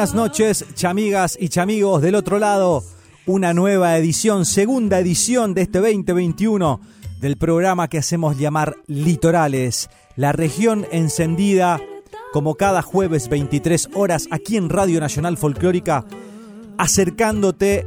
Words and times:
Buenas 0.00 0.14
noches, 0.14 0.64
chamigas 0.74 1.36
y 1.38 1.50
chamigos 1.50 2.00
del 2.00 2.14
otro 2.14 2.38
lado. 2.38 2.82
Una 3.26 3.52
nueva 3.52 3.98
edición, 3.98 4.46
segunda 4.46 4.98
edición 4.98 5.52
de 5.52 5.60
este 5.60 5.78
2021 5.78 6.80
del 7.20 7.36
programa 7.36 7.86
que 7.88 7.98
hacemos 7.98 8.38
llamar 8.38 8.76
Litorales, 8.86 9.90
la 10.16 10.32
región 10.32 10.86
encendida 10.90 11.82
como 12.32 12.54
cada 12.54 12.80
jueves 12.80 13.28
23 13.28 13.90
horas 13.92 14.26
aquí 14.30 14.56
en 14.56 14.70
Radio 14.70 15.00
Nacional 15.00 15.36
Folclórica, 15.36 16.06
acercándote 16.78 17.86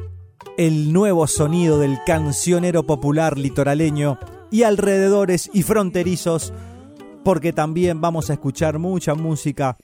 el 0.59 0.93
nuevo 0.93 1.25
sonido 1.25 1.79
del 1.79 1.97
cancionero 2.05 2.83
popular 2.83 3.39
litoraleño 3.39 4.19
y 4.51 4.61
alrededores 4.61 5.49
y 5.51 5.63
fronterizos, 5.63 6.53
porque 7.23 7.53
también 7.53 8.01
vamos 8.01 8.29
a 8.29 8.33
escuchar 8.33 8.77
mucha 8.77 9.15
música 9.15 9.77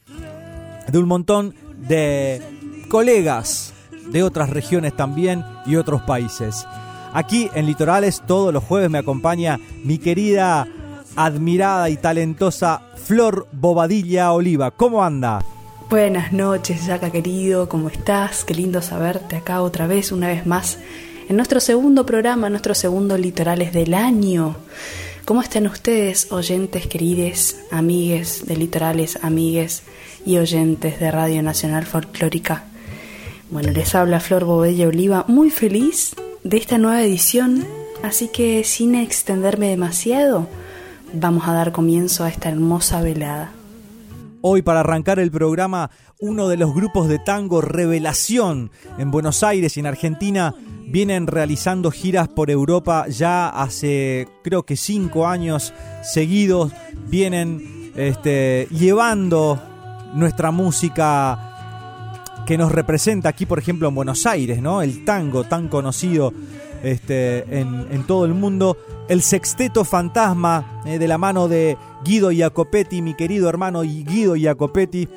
de 0.91 0.99
un 0.99 1.07
montón 1.07 1.55
de 1.87 2.41
colegas 2.89 3.73
de 4.11 4.23
otras 4.23 4.49
regiones 4.49 4.95
también 4.95 5.43
y 5.65 5.75
otros 5.75 6.01
países. 6.01 6.65
Aquí 7.13 7.49
en 7.55 7.65
Litorales 7.65 8.21
todos 8.25 8.53
los 8.53 8.63
jueves 8.63 8.89
me 8.89 8.99
acompaña 8.99 9.59
mi 9.83 9.97
querida, 9.97 10.67
admirada 11.15 11.89
y 11.89 11.97
talentosa 11.97 12.81
Flor 12.95 13.47
Bobadilla 13.51 14.31
Oliva. 14.31 14.71
¿Cómo 14.71 15.03
anda? 15.03 15.43
Buenas 15.89 16.31
noches, 16.31 16.85
Yaca 16.85 17.09
querido, 17.09 17.67
¿cómo 17.67 17.89
estás? 17.89 18.45
Qué 18.45 18.53
lindo 18.53 18.81
saberte 18.81 19.37
acá 19.37 19.63
otra 19.63 19.87
vez, 19.87 20.11
una 20.11 20.27
vez 20.27 20.45
más, 20.45 20.77
en 21.27 21.35
nuestro 21.35 21.59
segundo 21.59 22.05
programa, 22.05 22.49
nuestro 22.49 22.75
segundo 22.75 23.17
Litorales 23.17 23.73
del 23.73 23.95
año. 23.95 24.55
¿Cómo 25.25 25.41
están 25.41 25.65
ustedes, 25.65 26.31
oyentes 26.31 26.85
queridos, 26.85 27.55
amigues 27.71 28.45
de 28.45 28.55
Litorales, 28.55 29.17
amigues 29.23 29.81
y 30.25 30.37
oyentes 30.37 30.99
de 30.99 31.11
Radio 31.11 31.41
Nacional 31.41 31.85
Folclórica. 31.85 32.63
Bueno, 33.49 33.71
les 33.71 33.95
habla 33.95 34.19
Flor 34.19 34.45
Bobella 34.45 34.87
Oliva, 34.87 35.25
muy 35.27 35.49
feliz 35.49 36.15
de 36.43 36.57
esta 36.57 36.77
nueva 36.77 37.01
edición, 37.01 37.65
así 38.03 38.27
que 38.27 38.63
sin 38.63 38.95
extenderme 38.95 39.69
demasiado, 39.69 40.47
vamos 41.13 41.47
a 41.47 41.53
dar 41.53 41.71
comienzo 41.71 42.23
a 42.23 42.29
esta 42.29 42.49
hermosa 42.49 43.01
velada. 43.01 43.51
Hoy 44.41 44.61
para 44.61 44.81
arrancar 44.81 45.19
el 45.19 45.31
programa, 45.31 45.91
uno 46.19 46.47
de 46.47 46.57
los 46.57 46.73
grupos 46.73 47.09
de 47.09 47.19
tango 47.19 47.61
Revelación 47.61 48.71
en 48.97 49.11
Buenos 49.11 49.43
Aires 49.43 49.75
y 49.75 49.81
en 49.81 49.85
Argentina 49.85 50.55
vienen 50.87 51.27
realizando 51.27 51.91
giras 51.91 52.27
por 52.29 52.49
Europa 52.49 53.05
ya 53.09 53.49
hace 53.49 54.27
creo 54.43 54.63
que 54.63 54.75
cinco 54.75 55.27
años 55.27 55.73
seguidos, 56.03 56.71
vienen 57.09 57.91
este, 57.95 58.67
llevando 58.71 59.61
nuestra 60.13 60.51
música 60.51 61.49
que 62.45 62.57
nos 62.57 62.71
representa 62.71 63.29
aquí, 63.29 63.45
por 63.45 63.59
ejemplo, 63.59 63.87
en 63.87 63.95
Buenos 63.95 64.25
Aires, 64.25 64.61
¿no? 64.61 64.81
El 64.81 65.05
tango 65.05 65.43
tan 65.43 65.67
conocido 65.67 66.33
este, 66.83 67.59
en, 67.59 68.03
todo 68.07 68.25
el 68.25 68.33
mundo. 68.33 68.77
El 69.07 69.21
sexteto 69.21 69.85
fantasma 69.85 70.81
eh, 70.85 70.99
de 70.99 71.07
la 71.07 71.17
mano 71.17 71.47
de 71.47 71.77
Guido 72.03 72.31
Jacopetti, 72.35 73.01
mi 73.01 73.13
querido 73.15 73.49
hermano 73.49 73.81
Guido 73.81 74.35
Jacopetti, 74.39 75.07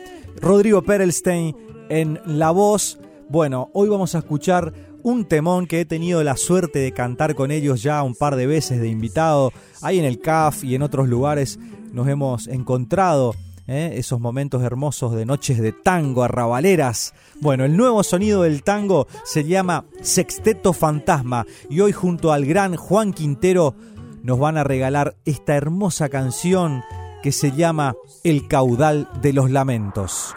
Rodrigo 0.41 0.83
Perelstein 0.83 1.57
en 1.89 2.21
la 2.27 2.51
voz. 2.51 2.99
Bueno, 3.29 3.71
hoy 3.73 3.89
vamos 3.89 4.15
a 4.15 4.19
escuchar 4.19 4.73
un 5.03 5.25
temón 5.25 5.67
que 5.67 5.81
he 5.81 5.85
tenido 5.85 6.23
la 6.23 6.37
suerte 6.37 6.79
de 6.79 6.93
cantar 6.93 7.35
con 7.35 7.51
ellos 7.51 7.83
ya 7.83 8.03
un 8.03 8.15
par 8.15 8.37
de 8.37 8.47
veces 8.47 8.81
de 8.81 8.89
invitado. 8.89 9.53
Ahí 9.81 9.99
en 9.99 10.05
el 10.05 10.21
CAF 10.21 10.65
y 10.65 10.75
en 10.75 10.83
otros 10.83 11.09
lugares 11.09 11.59
nos 11.93 12.09
hemos 12.09 12.47
encontrado 12.47 13.35
¿eh? 13.73 13.99
esos 13.99 14.21
momentos 14.21 14.63
hermosos 14.63 15.15
de 15.15 15.25
noches 15.25 15.59
de 15.59 15.73
tango, 15.73 16.23
arrabaleras. 16.23 17.15
Bueno, 17.41 17.65
el 17.65 17.77
nuevo 17.77 18.03
sonido 18.03 18.43
del 18.43 18.63
tango 18.63 19.07
se 19.25 19.45
llama 19.45 19.85
Sexteto 20.01 20.73
Fantasma 20.73 21.47
y 21.69 21.81
hoy 21.81 21.93
junto 21.93 22.33
al 22.33 22.45
gran 22.45 22.77
Juan 22.77 23.13
Quintero 23.13 23.75
nos 24.23 24.39
van 24.39 24.57
a 24.57 24.65
regalar 24.65 25.17
esta 25.25 25.57
hermosa 25.57 26.09
canción 26.09 26.83
que 27.23 27.33
se 27.33 27.53
llama 27.53 27.95
El 28.25 28.47
caudal 28.49 29.09
de 29.21 29.33
los 29.33 29.51
lamentos. 29.51 30.37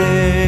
is. 0.00 0.41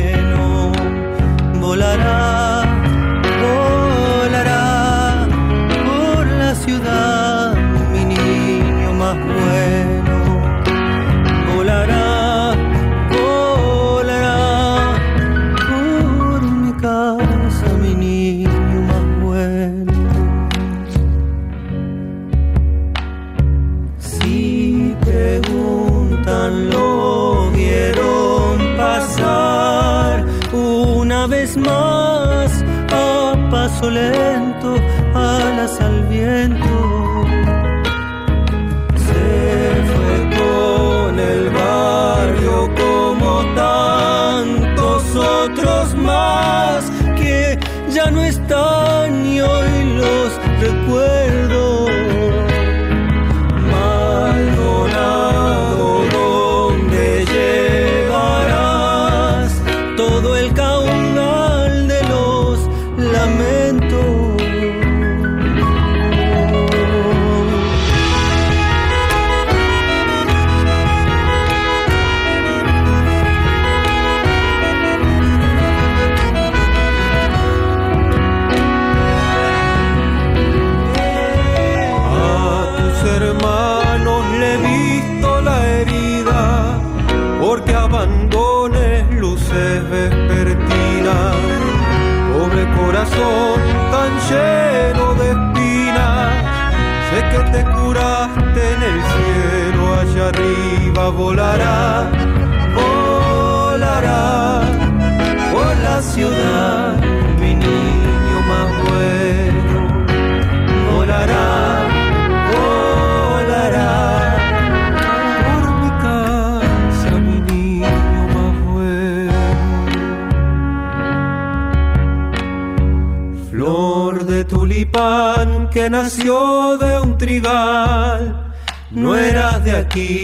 Eras 129.97 130.24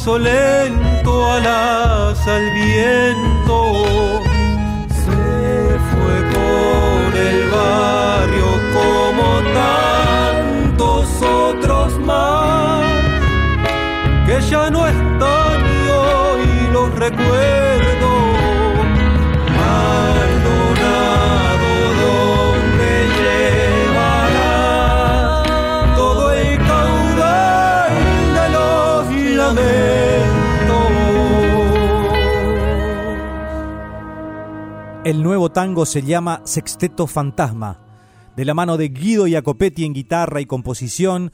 paso 0.00 0.18
lento, 0.18 1.30
alas 1.30 2.26
al 2.26 2.50
viento. 2.52 3.19
El 35.10 35.24
nuevo 35.24 35.50
tango 35.50 35.86
se 35.86 36.02
llama 36.02 36.40
Sexteto 36.44 37.08
Fantasma, 37.08 37.80
de 38.36 38.44
la 38.44 38.54
mano 38.54 38.76
de 38.76 38.90
Guido 38.90 39.26
Jacopetti 39.28 39.84
en 39.84 39.92
guitarra 39.92 40.40
y 40.40 40.46
composición, 40.46 41.32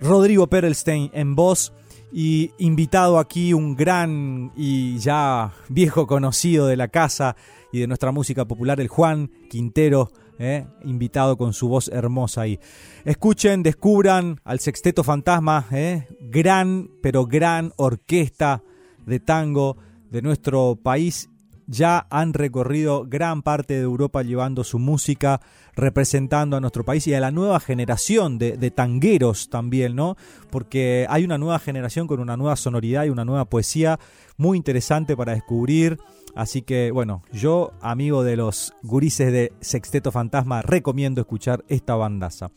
Rodrigo 0.00 0.46
Perelstein 0.46 1.10
en 1.12 1.34
voz 1.34 1.72
y 2.12 2.52
invitado 2.58 3.18
aquí 3.18 3.52
un 3.52 3.74
gran 3.74 4.52
y 4.54 4.98
ya 4.98 5.52
viejo 5.68 6.06
conocido 6.06 6.68
de 6.68 6.76
la 6.76 6.86
casa 6.86 7.34
y 7.72 7.80
de 7.80 7.88
nuestra 7.88 8.12
música 8.12 8.44
popular, 8.44 8.80
el 8.80 8.86
Juan 8.86 9.28
Quintero, 9.50 10.12
eh, 10.38 10.68
invitado 10.84 11.36
con 11.36 11.52
su 11.52 11.66
voz 11.66 11.88
hermosa 11.88 12.42
ahí. 12.42 12.60
Escuchen, 13.04 13.64
descubran 13.64 14.40
al 14.44 14.60
Sexteto 14.60 15.02
Fantasma, 15.02 15.66
eh, 15.72 16.06
gran, 16.20 16.88
pero 17.02 17.26
gran 17.26 17.72
orquesta 17.76 18.62
de 19.04 19.18
tango 19.18 19.78
de 20.12 20.22
nuestro 20.22 20.78
país 20.80 21.29
ya 21.70 22.08
han 22.10 22.34
recorrido 22.34 23.04
gran 23.06 23.42
parte 23.42 23.74
de 23.74 23.82
Europa 23.82 24.22
llevando 24.22 24.64
su 24.64 24.80
música, 24.80 25.40
representando 25.76 26.56
a 26.56 26.60
nuestro 26.60 26.84
país 26.84 27.06
y 27.06 27.14
a 27.14 27.20
la 27.20 27.30
nueva 27.30 27.60
generación 27.60 28.38
de, 28.38 28.70
tangueros 28.72 29.50
también, 29.50 29.94
¿no? 29.94 30.16
Porque 30.50 31.06
hay 31.08 31.24
una 31.24 31.38
nueva 31.38 31.60
generación 31.60 32.08
con 32.08 32.18
una 32.18 32.36
nueva 32.36 32.56
sonoridad 32.56 33.04
y 33.04 33.10
una 33.10 33.24
nueva 33.24 33.44
poesía 33.44 34.00
muy 34.36 34.56
interesante 34.56 35.16
para 35.16 35.32
descubrir. 35.32 35.98
Así 36.34 36.62
que, 36.62 36.90
bueno, 36.90 37.22
yo, 37.32 37.72
amigo 37.80 38.24
de 38.24 38.36
los 38.36 38.74
gurises 38.82 39.32
de 39.32 39.52
Sexteto 39.60 40.10
Fantasma, 40.10 40.62
recomiendo 40.62 41.20
escuchar 41.20 41.64
esta 41.68 41.94
bandaza. 41.94 42.50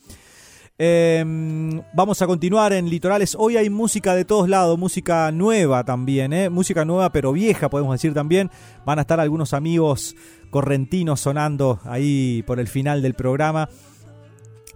Eh, 0.85 1.23
vamos 1.93 2.21
a 2.21 2.27
continuar 2.27 2.73
en 2.73 2.89
Litorales. 2.89 3.37
Hoy 3.39 3.55
hay 3.55 3.69
música 3.69 4.15
de 4.15 4.25
todos 4.25 4.49
lados, 4.49 4.77
música 4.77 5.31
nueva 5.31 5.85
también, 5.85 6.33
¿eh? 6.33 6.49
música 6.49 6.83
nueva 6.83 7.09
pero 7.09 7.31
vieja, 7.31 7.69
podemos 7.69 7.93
decir 7.93 8.13
también. 8.13 8.51
Van 8.85 8.99
a 8.99 9.03
estar 9.03 9.17
algunos 9.21 9.53
amigos 9.53 10.13
correntinos 10.49 11.21
sonando 11.21 11.79
ahí 11.85 12.43
por 12.45 12.59
el 12.59 12.67
final 12.67 13.01
del 13.01 13.13
programa. 13.13 13.69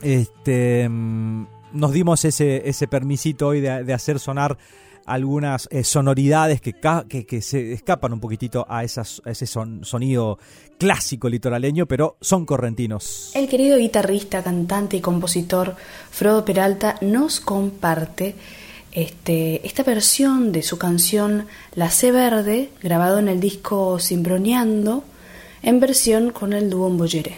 Este, 0.01 0.87
nos 0.89 1.91
dimos 1.91 2.23
ese, 2.23 2.69
ese 2.69 2.87
permisito 2.87 3.47
hoy 3.47 3.59
de 3.59 3.93
hacer 3.93 4.19
sonar 4.19 4.57
algunas 5.07 5.67
eh, 5.71 5.83
sonoridades 5.83 6.61
que, 6.61 6.73
que, 6.73 7.41
se 7.41 7.73
escapan 7.73 8.13
un 8.13 8.19
poquitito 8.19 8.65
a, 8.69 8.83
ese 8.83 9.47
sonido 9.47 10.37
clásico 10.77 11.29
litoraleño, 11.29 11.87
pero 11.87 12.17
son 12.21 12.45
correntinos. 12.45 13.31
El 13.33 13.47
querido 13.47 13.77
guitarrista, 13.77 14.43
cantante 14.43 14.97
y 14.97 15.01
compositor 15.01 15.75
Frodo 16.11 16.45
Peralta 16.45 16.97
nos 17.01 17.39
comparte 17.39 18.35
este, 18.91 19.65
esta 19.65 19.83
versión 19.83 20.51
de 20.51 20.61
su 20.61 20.77
canción 20.77 21.47
La 21.73 21.89
C 21.89 22.11
Verde, 22.11 22.69
grabado 22.83 23.19
en 23.19 23.29
el 23.29 23.39
disco 23.39 23.99
Simbroneando, 23.99 25.03
en 25.63 25.79
versión 25.79 26.31
con 26.31 26.53
el 26.53 26.69
dúo 26.69 26.89
Mboyeré. 26.89 27.37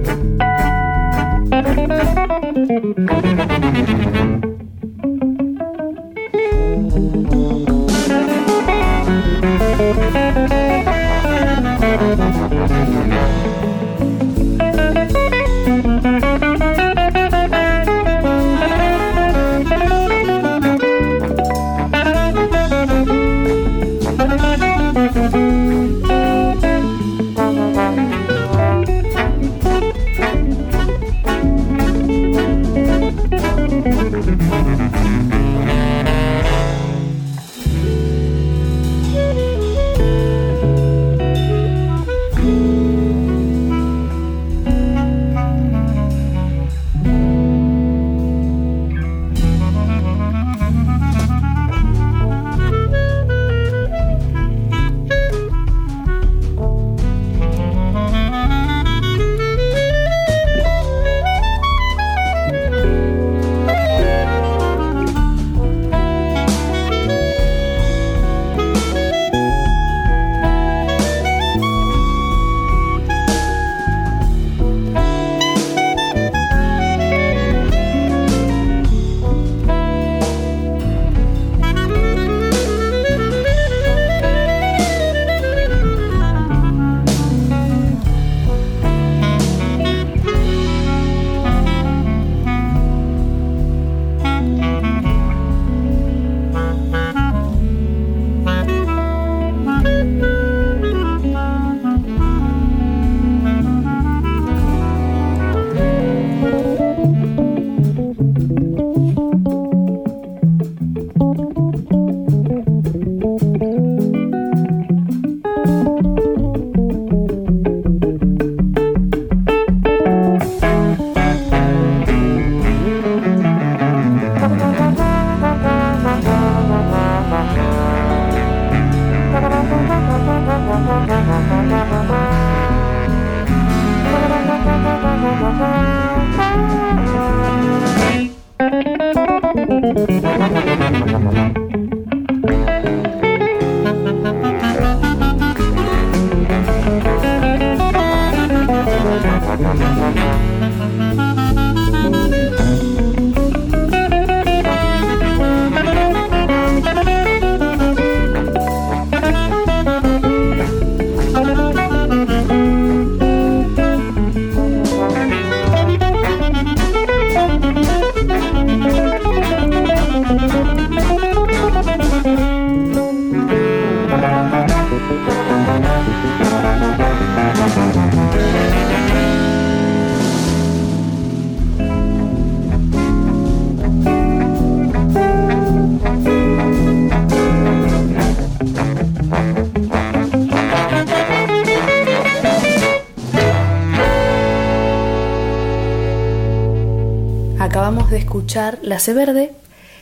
La 198.81 198.99
C 198.99 199.13
Verde, 199.13 199.51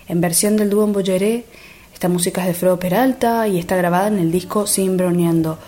en 0.08 0.22
versión 0.22 0.56
del 0.56 0.70
dúo 0.70 0.86
en 0.86 0.94
Bolleré. 0.94 1.46
Esta 1.94 2.08
música 2.08 2.42
es 2.42 2.48
de 2.48 2.54
Fredo 2.54 2.80
Peralta 2.80 3.48
y 3.48 3.60
está 3.60 3.76
grabada 3.76 4.08
en 4.08 4.18
el 4.18 4.32
disco 4.32 4.66
Sin 4.66 4.98
Broneando. 4.98 5.60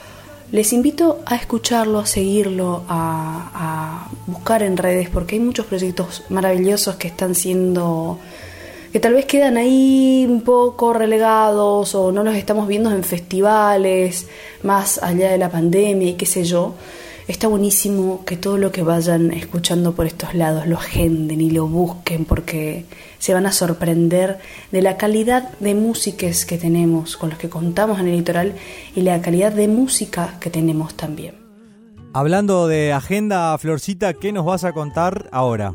Les 0.51 0.71
invito 0.73 1.19
a 1.25 1.35
escucharlo, 1.35 1.99
a 1.99 2.05
seguirlo, 2.05 2.83
a, 2.87 3.51
a, 3.53 4.09
buscar 4.25 4.63
en 4.63 4.77
redes, 4.77 5.09
porque 5.09 5.35
hay 5.35 5.41
muchos 5.41 5.65
proyectos 5.67 6.23
maravillosos 6.29 6.95
que 6.95 7.09
están 7.09 7.35
siendo, 7.35 8.17
que 8.91 8.99
tal 8.99 9.13
vez 9.13 9.25
quedan 9.25 9.57
ahí 9.57 10.25
un 10.27 10.41
poco 10.41 10.93
relegados 10.93 11.93
o 11.93 12.11
no 12.11 12.23
los 12.23 12.35
estamos 12.35 12.67
viendo 12.67 12.89
en 12.89 13.03
festivales, 13.03 14.27
más 14.63 14.97
allá 15.03 15.29
de 15.29 15.37
la 15.37 15.51
pandemia 15.51 16.09
y 16.09 16.13
qué 16.13 16.25
sé 16.25 16.45
yo. 16.45 16.73
Está 17.31 17.47
buenísimo 17.47 18.25
que 18.25 18.35
todo 18.35 18.57
lo 18.57 18.73
que 18.73 18.83
vayan 18.83 19.31
escuchando 19.31 19.93
por 19.93 20.05
estos 20.05 20.33
lados 20.33 20.67
lo 20.67 20.75
agenden 20.75 21.39
y 21.39 21.49
lo 21.49 21.65
busquen 21.65 22.25
porque 22.25 22.83
se 23.19 23.33
van 23.33 23.45
a 23.45 23.53
sorprender 23.53 24.39
de 24.73 24.81
la 24.81 24.97
calidad 24.97 25.57
de 25.61 25.73
músicas 25.73 26.43
que 26.43 26.57
tenemos, 26.57 27.15
con 27.15 27.29
los 27.29 27.39
que 27.39 27.47
contamos 27.47 28.01
en 28.01 28.09
el 28.09 28.17
litoral 28.17 28.55
y 28.97 29.03
la 29.03 29.21
calidad 29.21 29.53
de 29.53 29.69
música 29.69 30.35
que 30.41 30.49
tenemos 30.49 30.95
también. 30.95 31.35
Hablando 32.11 32.67
de 32.67 32.91
agenda, 32.91 33.57
Florcita, 33.57 34.13
¿qué 34.13 34.33
nos 34.33 34.43
vas 34.43 34.65
a 34.65 34.73
contar 34.73 35.29
ahora? 35.31 35.73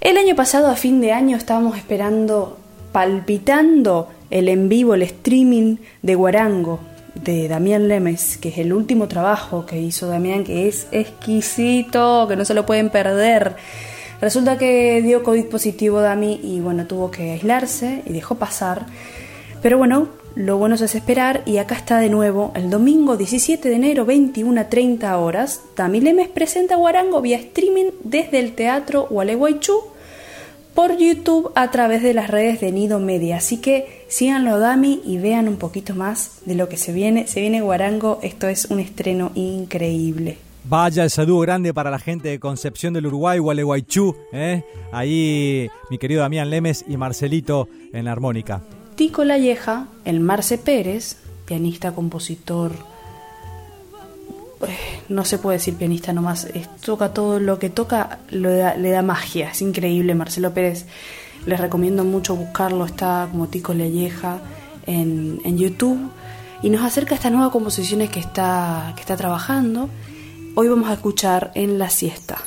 El 0.00 0.16
año 0.16 0.34
pasado, 0.34 0.68
a 0.68 0.76
fin 0.76 1.02
de 1.02 1.12
año, 1.12 1.36
estábamos 1.36 1.76
esperando, 1.76 2.56
palpitando 2.90 4.08
el 4.30 4.48
en 4.48 4.70
vivo, 4.70 4.94
el 4.94 5.02
streaming 5.02 5.76
de 6.00 6.14
Guarango, 6.14 6.80
de 7.14 7.48
Damián 7.48 7.88
Lemes, 7.88 8.36
que 8.38 8.50
es 8.50 8.58
el 8.58 8.72
último 8.72 9.08
trabajo 9.08 9.66
que 9.66 9.80
hizo 9.80 10.06
Damián, 10.06 10.44
que 10.44 10.68
es 10.68 10.86
exquisito, 10.92 12.26
que 12.28 12.36
no 12.36 12.44
se 12.44 12.54
lo 12.54 12.66
pueden 12.66 12.90
perder. 12.90 13.56
Resulta 14.20 14.58
que 14.58 15.00
dio 15.02 15.22
COVID 15.22 15.46
positivo 15.46 16.00
Dami 16.00 16.40
y 16.42 16.60
bueno, 16.60 16.86
tuvo 16.86 17.10
que 17.10 17.32
aislarse 17.32 18.02
y 18.06 18.12
dejó 18.12 18.34
pasar. 18.34 18.86
Pero 19.62 19.78
bueno, 19.78 20.08
lo 20.34 20.58
bueno 20.58 20.76
es 20.76 20.94
esperar 20.94 21.42
y 21.44 21.56
acá 21.56 21.74
está 21.74 21.98
de 21.98 22.08
nuevo 22.08 22.52
el 22.54 22.70
domingo 22.70 23.16
17 23.16 23.68
de 23.68 23.74
enero 23.74 24.04
21 24.04 24.60
a 24.60 24.68
30 24.68 25.18
horas. 25.18 25.62
Dami 25.76 26.00
Lemes 26.00 26.28
presenta 26.28 26.76
Guarango 26.76 27.20
vía 27.20 27.36
streaming 27.38 27.90
desde 28.04 28.38
el 28.38 28.54
Teatro 28.54 29.06
Gualeguaychú 29.10 29.89
por 30.74 30.96
YouTube 30.96 31.52
a 31.54 31.70
través 31.70 32.02
de 32.02 32.14
las 32.14 32.30
redes 32.30 32.60
de 32.60 32.72
Nido 32.72 32.98
Media. 32.98 33.38
Así 33.38 33.58
que 33.58 34.04
síganlo 34.08 34.58
Dami 34.58 35.00
y 35.04 35.18
vean 35.18 35.48
un 35.48 35.56
poquito 35.56 35.94
más 35.94 36.40
de 36.44 36.54
lo 36.54 36.68
que 36.68 36.76
se 36.76 36.92
viene. 36.92 37.26
Se 37.26 37.40
viene 37.40 37.60
Guarango, 37.60 38.18
esto 38.22 38.48
es 38.48 38.66
un 38.66 38.80
estreno 38.80 39.32
increíble. 39.34 40.38
Vaya 40.64 41.04
el 41.04 41.10
saludo 41.10 41.40
grande 41.40 41.72
para 41.72 41.90
la 41.90 41.98
gente 41.98 42.28
de 42.28 42.38
Concepción 42.38 42.92
del 42.92 43.06
Uruguay, 43.06 43.38
Gualeguaychú, 43.38 44.14
¿eh? 44.32 44.62
ahí 44.92 45.68
mi 45.90 45.98
querido 45.98 46.20
Damián 46.20 46.50
Lemes 46.50 46.84
y 46.86 46.96
Marcelito 46.96 47.68
en 47.92 48.04
la 48.04 48.12
armónica. 48.12 48.62
Tico 48.94 49.24
Lalleja, 49.24 49.88
el 50.04 50.20
Marce 50.20 50.58
Pérez, 50.58 51.16
pianista, 51.46 51.92
compositor, 51.92 52.72
no 55.08 55.24
se 55.24 55.38
puede 55.38 55.58
decir 55.58 55.74
pianista 55.74 56.12
nomás, 56.12 56.48
toca 56.84 57.12
todo 57.12 57.40
lo 57.40 57.58
que 57.58 57.70
toca, 57.70 58.18
le 58.30 58.90
da 58.90 59.02
magia, 59.02 59.50
es 59.50 59.62
increíble. 59.62 60.14
Marcelo 60.14 60.52
Pérez, 60.52 60.86
les 61.46 61.60
recomiendo 61.60 62.04
mucho 62.04 62.36
buscarlo, 62.36 62.84
está 62.84 63.28
como 63.30 63.48
Tico 63.48 63.72
Lelleja 63.72 64.38
en, 64.86 65.40
en 65.44 65.58
YouTube 65.58 66.10
y 66.62 66.70
nos 66.70 66.82
acerca 66.82 67.14
a 67.14 67.16
estas 67.16 67.32
nuevas 67.32 67.50
composiciones 67.50 68.10
que 68.10 68.20
está, 68.20 68.92
que 68.94 69.00
está 69.00 69.16
trabajando. 69.16 69.88
Hoy 70.54 70.68
vamos 70.68 70.90
a 70.90 70.94
escuchar 70.94 71.52
en 71.54 71.78
la 71.78 71.88
siesta. 71.88 72.38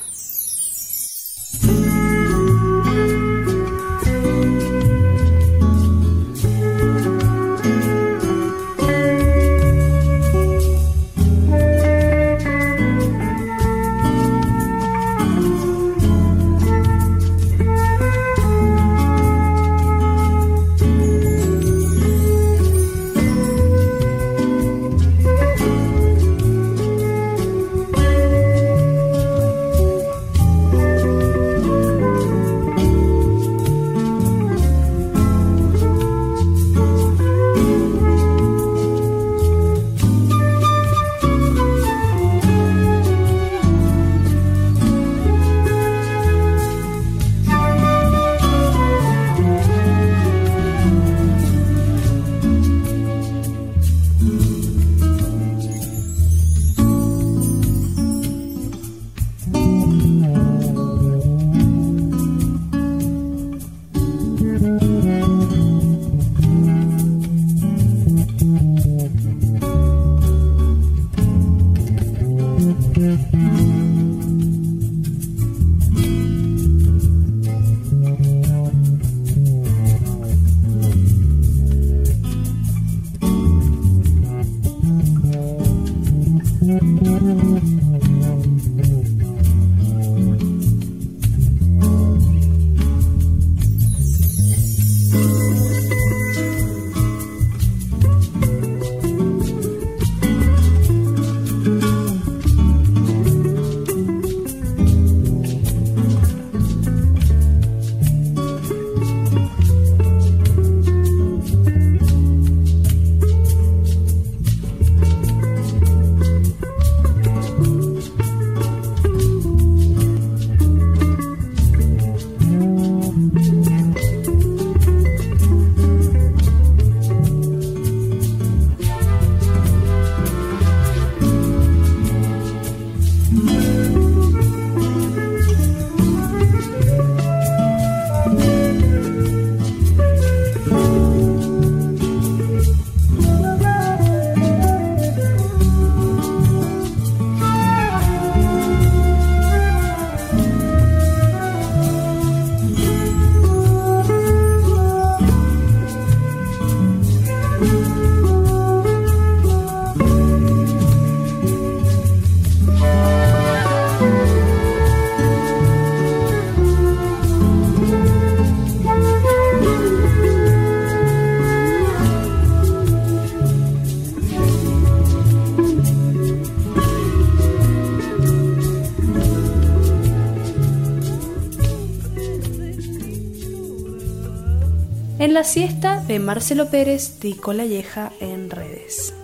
La 185.33 185.43
siesta 185.43 185.99
de 185.99 186.19
Marcelo 186.19 186.69
Pérez 186.69 187.19
de 187.19 187.35
Colalleja 187.35 188.11
en 188.19 188.51
redes. 188.51 189.15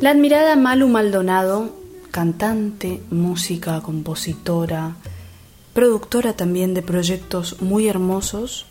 La 0.00 0.08
admirada 0.10 0.56
Malu 0.56 0.88
Maldonado, 0.88 1.76
cantante, 2.10 3.02
música, 3.10 3.82
compositora, 3.82 4.96
productora 5.74 6.32
también 6.32 6.72
de 6.72 6.80
proyectos 6.80 7.60
muy 7.60 7.86
hermosos, 7.86 8.64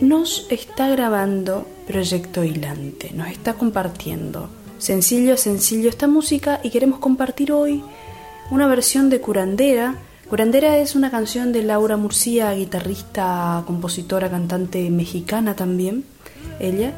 nos 0.00 0.46
está 0.48 0.88
grabando 0.88 1.66
Proyecto 1.86 2.42
Hilante, 2.42 3.10
nos 3.12 3.28
está 3.28 3.54
compartiendo 3.54 4.48
sencillo, 4.78 5.36
sencillo 5.36 5.90
esta 5.90 6.06
música 6.06 6.60
y 6.62 6.70
queremos 6.70 6.98
compartir 6.98 7.52
hoy 7.52 7.84
una 8.50 8.66
versión 8.66 9.10
de 9.10 9.20
Curandera. 9.20 9.96
Curandera 10.28 10.76
es 10.76 10.94
una 10.94 11.10
canción 11.10 11.52
de 11.52 11.62
Laura 11.62 11.96
Murcia, 11.96 12.52
guitarrista, 12.52 13.62
compositora, 13.66 14.28
cantante 14.28 14.90
mexicana 14.90 15.56
también, 15.56 16.04
ella. 16.60 16.92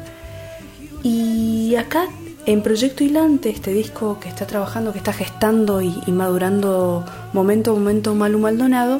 Y 1.01 1.75
acá 1.75 2.09
en 2.45 2.61
Proyecto 2.61 3.05
Hilante, 3.05 3.49
este 3.49 3.71
disco 3.71 4.19
que 4.19 4.27
está 4.27 4.45
trabajando, 4.45 4.91
que 4.91 4.97
está 4.97 5.13
gestando 5.13 5.81
y, 5.81 5.93
madurando 6.07 7.05
momento 7.31 7.71
a 7.71 7.73
momento 7.75 8.15
Malu 8.15 8.37
Maldonado, 8.37 8.99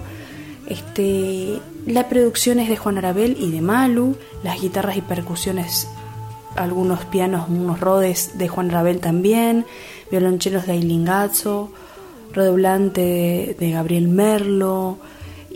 este, 0.66 1.60
la 1.86 2.08
producción 2.08 2.60
es 2.60 2.70
de 2.70 2.78
Juan 2.78 2.98
Arabel 2.98 3.36
y 3.38 3.52
de 3.52 3.60
Malu, 3.60 4.16
las 4.44 4.62
guitarras 4.62 4.96
y 4.96 5.02
percusiones, 5.02 5.90
algunos 6.56 7.04
pianos, 7.04 7.50
unos 7.50 7.82
rodes 7.82 8.38
de 8.38 8.48
Juan 8.48 8.70
Arabel 8.70 9.02
también, 9.02 9.66
violonchelos 10.10 10.68
de 10.68 10.72
Aileen 10.72 11.04
Gazzo, 11.04 11.70
redoblante 12.34 13.56
de 13.60 13.72
Gabriel 13.72 14.08
Merlo 14.08 14.98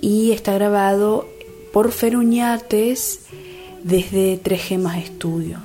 y 0.02 0.32
está 0.32 0.54
grabado 0.54 1.28
por 1.72 1.92
Feruñates 1.92 3.22
desde 3.84 4.38
Tres 4.38 4.64
Gemas 4.64 4.98
Estudio. 4.98 5.60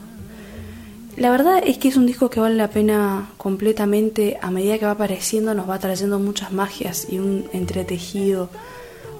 La 1.17 1.31
verdad 1.31 1.63
es 1.65 1.79
que 1.79 1.89
es 1.89 1.97
un 1.97 2.07
disco 2.07 2.31
que 2.31 2.41
vale 2.41 2.55
la 2.55 2.71
pena 2.71 3.31
completamente, 3.37 4.39
a 4.41 4.51
medida 4.51 4.79
que 4.79 4.87
va 4.87 4.93
apareciendo 4.93 5.55
nos 5.55 5.69
va 5.69 5.79
trayendo 5.79 6.19
muchas 6.19 6.53
magias 6.53 7.07
y 7.11 7.19
un 7.19 7.45
entretejido, 7.53 8.49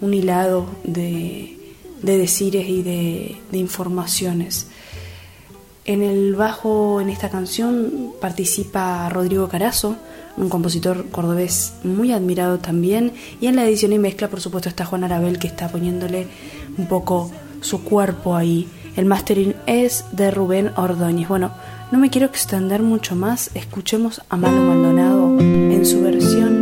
un 0.01 0.15
hilado 0.15 0.67
de, 0.85 1.59
de 2.03 2.19
decires 2.19 2.69
y 2.69 2.83
de, 2.83 3.37
de 3.51 3.59
informaciones. 3.59 4.69
En 5.85 6.03
el 6.03 6.35
bajo 6.37 7.01
en 7.01 7.11
esta 7.11 7.29
canción 7.29 8.15
participa 8.21 9.09
Rodrigo 9.11 9.49
Carazo, 9.49 9.97
un 10.37 10.49
compositor 10.49 11.07
cordobés 11.11 11.75
muy 11.85 12.13
admirado 12.13 12.59
también. 12.59 13.13
Y 13.41 13.47
en 13.47 13.57
la 13.57 13.67
edición 13.67 13.93
y 13.93 13.99
mezcla, 13.99 14.29
por 14.29 14.41
supuesto, 14.41 14.69
está 14.69 14.85
Juan 14.85 15.05
Arabel, 15.05 15.39
que 15.39 15.47
está 15.47 15.69
poniéndole 15.69 16.27
un 16.77 16.87
poco 16.87 17.31
su 17.61 17.83
cuerpo 17.83 18.37
ahí. 18.37 18.69
El 18.97 19.07
mastering 19.07 19.55
es 19.67 20.05
de 20.13 20.31
Rubén 20.31 20.73
Ordóñez. 20.77 21.29
Bueno, 21.29 21.53
no 21.91 21.99
me 21.99 22.11
quiero 22.11 22.27
extender 22.27 22.83
mucho 22.83 23.15
más. 23.15 23.51
Escuchemos 23.55 24.23
a 24.29 24.37
Mano 24.37 24.63
Maldonado 24.63 25.39
en 25.39 25.87
su 25.87 26.03
versión 26.03 26.60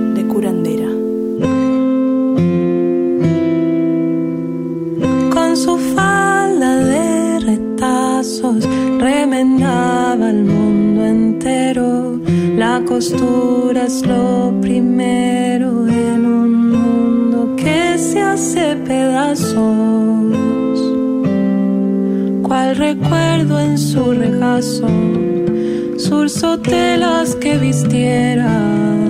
surso 26.28 26.58
telas 26.58 27.34
que 27.36 27.56
vistieran 27.56 29.08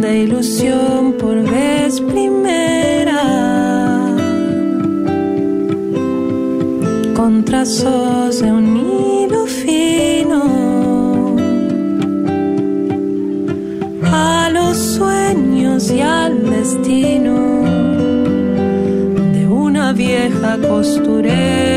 de 0.00 0.18
ilusión 0.24 1.12
por 1.12 1.36
vez 1.48 2.00
primera. 2.00 3.22
Con 7.14 7.44
trazos 7.44 8.40
de 8.40 8.50
un 8.50 8.76
hilo 8.76 9.46
fino 9.46 10.40
sueños 14.74 15.90
y 15.90 16.00
al 16.00 16.50
destino 16.50 17.34
de 19.34 19.46
una 19.46 19.92
vieja 19.92 20.58
costurera. 20.68 21.69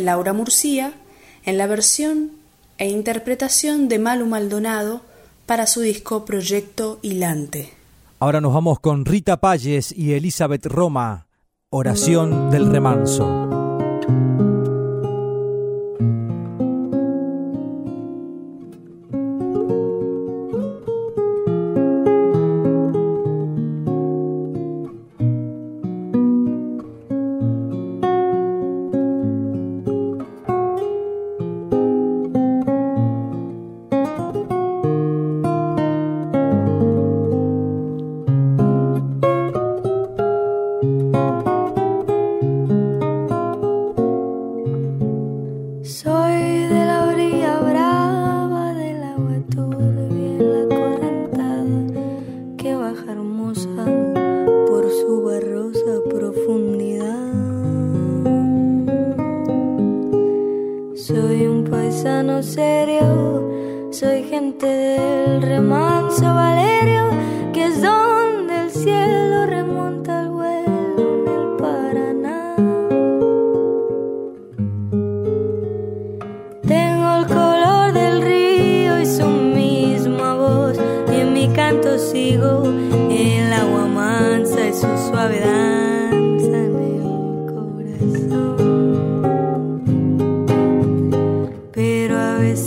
Laura 0.00 0.32
Murcia 0.32 0.92
en 1.44 1.58
la 1.58 1.66
versión 1.66 2.32
e 2.78 2.88
interpretación 2.88 3.88
de 3.88 3.98
Malu 3.98 4.26
Maldonado 4.26 5.02
para 5.46 5.66
su 5.66 5.80
disco 5.80 6.24
Proyecto 6.24 6.98
Hilante. 7.02 7.72
Ahora 8.18 8.40
nos 8.40 8.52
vamos 8.52 8.80
con 8.80 9.04
Rita 9.04 9.38
Palles 9.38 9.92
y 9.92 10.12
Elizabeth 10.12 10.66
Roma, 10.66 11.26
Oración 11.70 12.50
del 12.50 12.70
Remanso. 12.70 13.59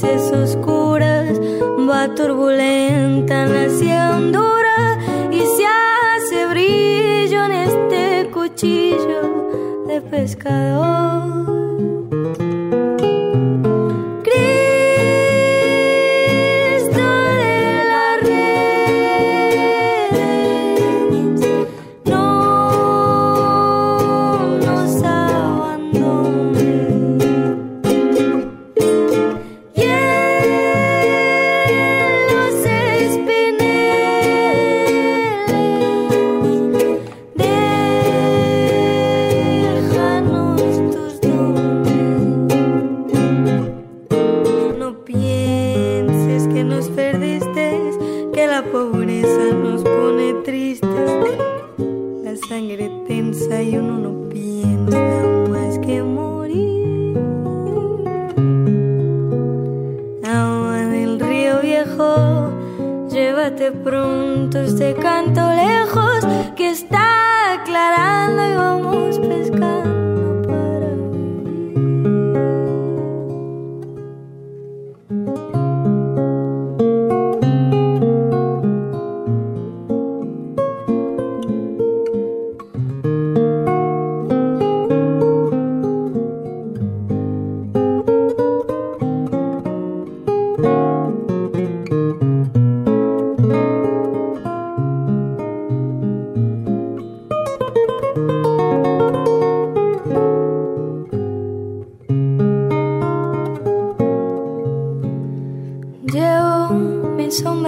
veces 0.01 0.32
oscuras, 0.32 1.39
va 1.88 2.13
turbulenta 2.15 3.45
nación 3.45 4.32
dura 4.32 4.97
y 5.32 5.39
se 5.39 5.65
hace 5.65 6.47
brillo 6.47 7.45
en 7.45 7.51
este 7.51 8.29
cuchillo 8.32 9.86
de 9.86 10.01
pescador. 10.01 11.62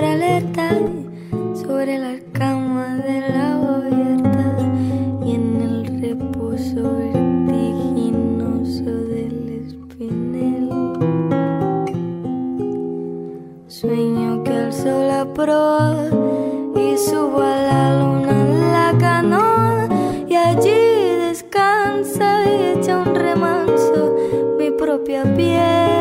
alerta 0.05 0.69
sobre 1.53 1.97
la 1.97 2.15
cama 2.33 2.95
de 2.97 3.21
la 3.21 3.53
abierta 3.53 4.57
y 5.25 5.35
en 5.35 5.61
el 5.61 6.01
reposo 6.01 6.81
vertiginoso 6.97 8.83
del 8.83 9.37
espinel. 9.65 10.69
Sueño 13.67 14.43
que 14.43 14.55
el 14.55 14.73
sol 14.73 15.09
aproba 15.09 16.09
y 16.75 16.97
subo 16.97 17.41
a 17.41 17.57
la 17.69 17.99
luna 17.99 18.31
en 18.31 18.71
la 18.71 18.93
canoa 18.99 19.87
y 20.27 20.35
allí 20.35 20.81
descansa 21.27 22.43
y 22.45 22.79
echa 22.79 22.99
un 22.99 23.15
remanso 23.15 24.15
mi 24.57 24.71
propia 24.71 25.23
piel. 25.35 25.94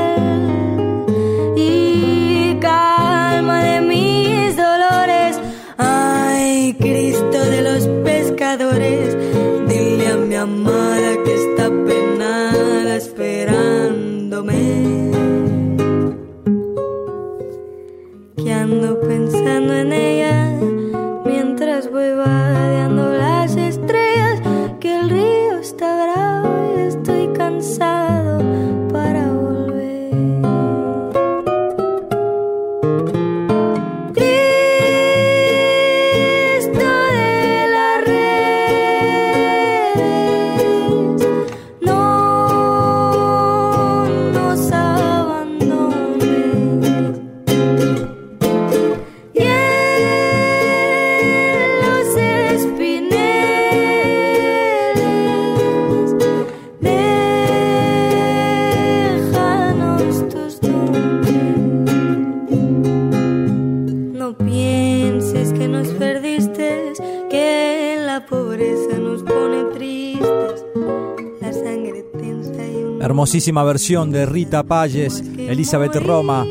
Versión 73.34 74.12
de 74.12 74.26
Rita 74.26 74.62
Payes, 74.62 75.18
Elizabeth 75.36 75.96
Roma, 75.96 76.46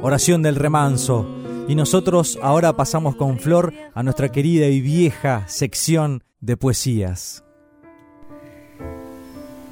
Oración 0.00 0.40
del 0.40 0.56
Remanso. 0.56 1.26
Y 1.68 1.74
nosotros 1.74 2.38
ahora 2.40 2.74
pasamos 2.74 3.14
con 3.14 3.38
Flor 3.38 3.74
a 3.92 4.02
nuestra 4.02 4.30
querida 4.30 4.68
y 4.68 4.80
vieja 4.80 5.44
sección 5.48 6.24
de 6.40 6.56
poesías. 6.56 7.44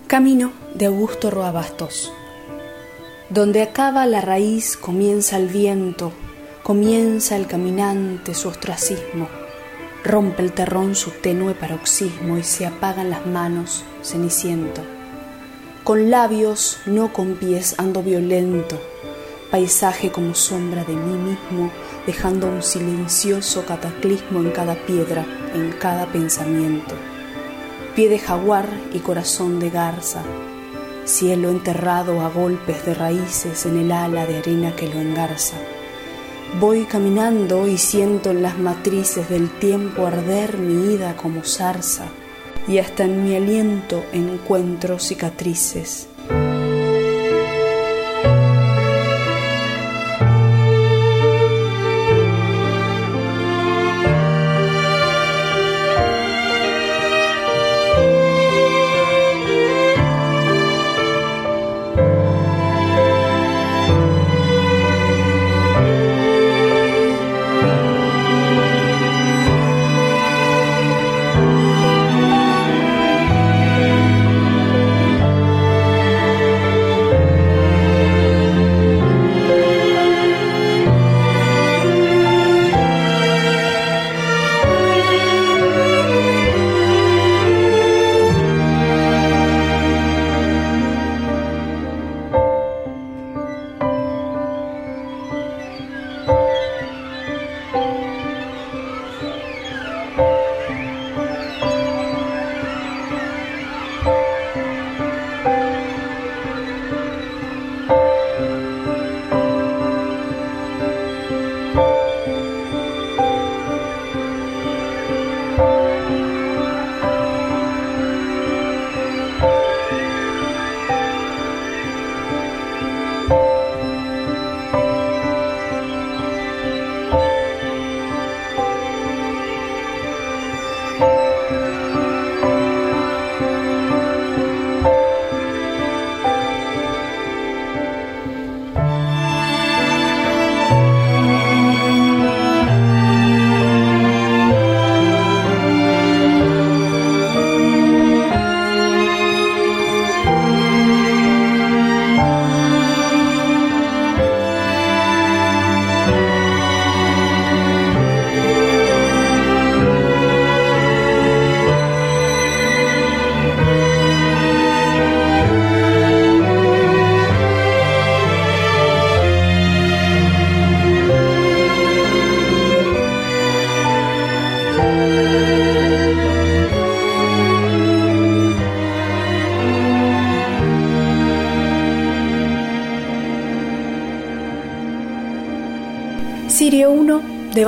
Camino 0.08 0.52
de 0.74 0.84
Augusto 0.84 1.30
Roabastos. 1.30 2.12
Donde 3.30 3.62
acaba 3.62 4.04
la 4.04 4.20
raíz 4.20 4.76
comienza 4.76 5.38
el 5.38 5.48
viento, 5.48 6.12
comienza 6.62 7.36
el 7.36 7.46
caminante 7.46 8.34
su 8.34 8.48
ostracismo, 8.48 9.26
rompe 10.04 10.42
el 10.42 10.52
terrón 10.52 10.96
su 10.96 11.12
tenue 11.12 11.54
paroxismo 11.54 12.36
y 12.36 12.42
se 12.42 12.66
apagan 12.66 13.08
las 13.08 13.24
manos, 13.24 13.84
ceniciento. 14.02 14.95
Con 15.86 16.10
labios, 16.10 16.78
no 16.84 17.12
con 17.12 17.34
pies, 17.36 17.76
ando 17.78 18.02
violento, 18.02 18.76
paisaje 19.52 20.10
como 20.10 20.34
sombra 20.34 20.82
de 20.82 20.96
mí 20.96 21.16
mismo, 21.16 21.70
dejando 22.08 22.48
un 22.48 22.60
silencioso 22.60 23.64
cataclismo 23.64 24.40
en 24.40 24.50
cada 24.50 24.74
piedra, 24.74 25.24
en 25.54 25.70
cada 25.78 26.06
pensamiento. 26.06 26.96
Pie 27.94 28.08
de 28.08 28.18
jaguar 28.18 28.66
y 28.92 28.98
corazón 28.98 29.60
de 29.60 29.70
garza, 29.70 30.24
cielo 31.04 31.50
enterrado 31.50 32.20
a 32.20 32.30
golpes 32.30 32.84
de 32.84 32.92
raíces 32.92 33.64
en 33.64 33.78
el 33.78 33.92
ala 33.92 34.26
de 34.26 34.38
arena 34.38 34.74
que 34.74 34.88
lo 34.88 35.00
engarza. 35.00 35.54
Voy 36.58 36.82
caminando 36.86 37.68
y 37.68 37.78
siento 37.78 38.32
en 38.32 38.42
las 38.42 38.58
matrices 38.58 39.28
del 39.28 39.48
tiempo 39.60 40.04
arder 40.04 40.58
mi 40.58 40.94
ida 40.94 41.16
como 41.16 41.44
zarza, 41.44 42.06
y 42.68 42.78
hasta 42.78 43.04
en 43.04 43.24
mi 43.24 43.36
aliento 43.36 44.04
encuentro 44.12 44.98
cicatrices. 44.98 46.08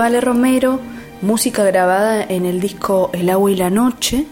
Vale 0.09 0.23
Romero, 0.23 0.81
música 1.21 1.65
grabada 1.65 2.23
en 2.23 2.47
el 2.47 2.63
disco 2.63 3.11
El 3.13 3.29
agua 3.29 3.51
y 3.51 3.57
la 3.57 3.69
noche, 3.69 4.25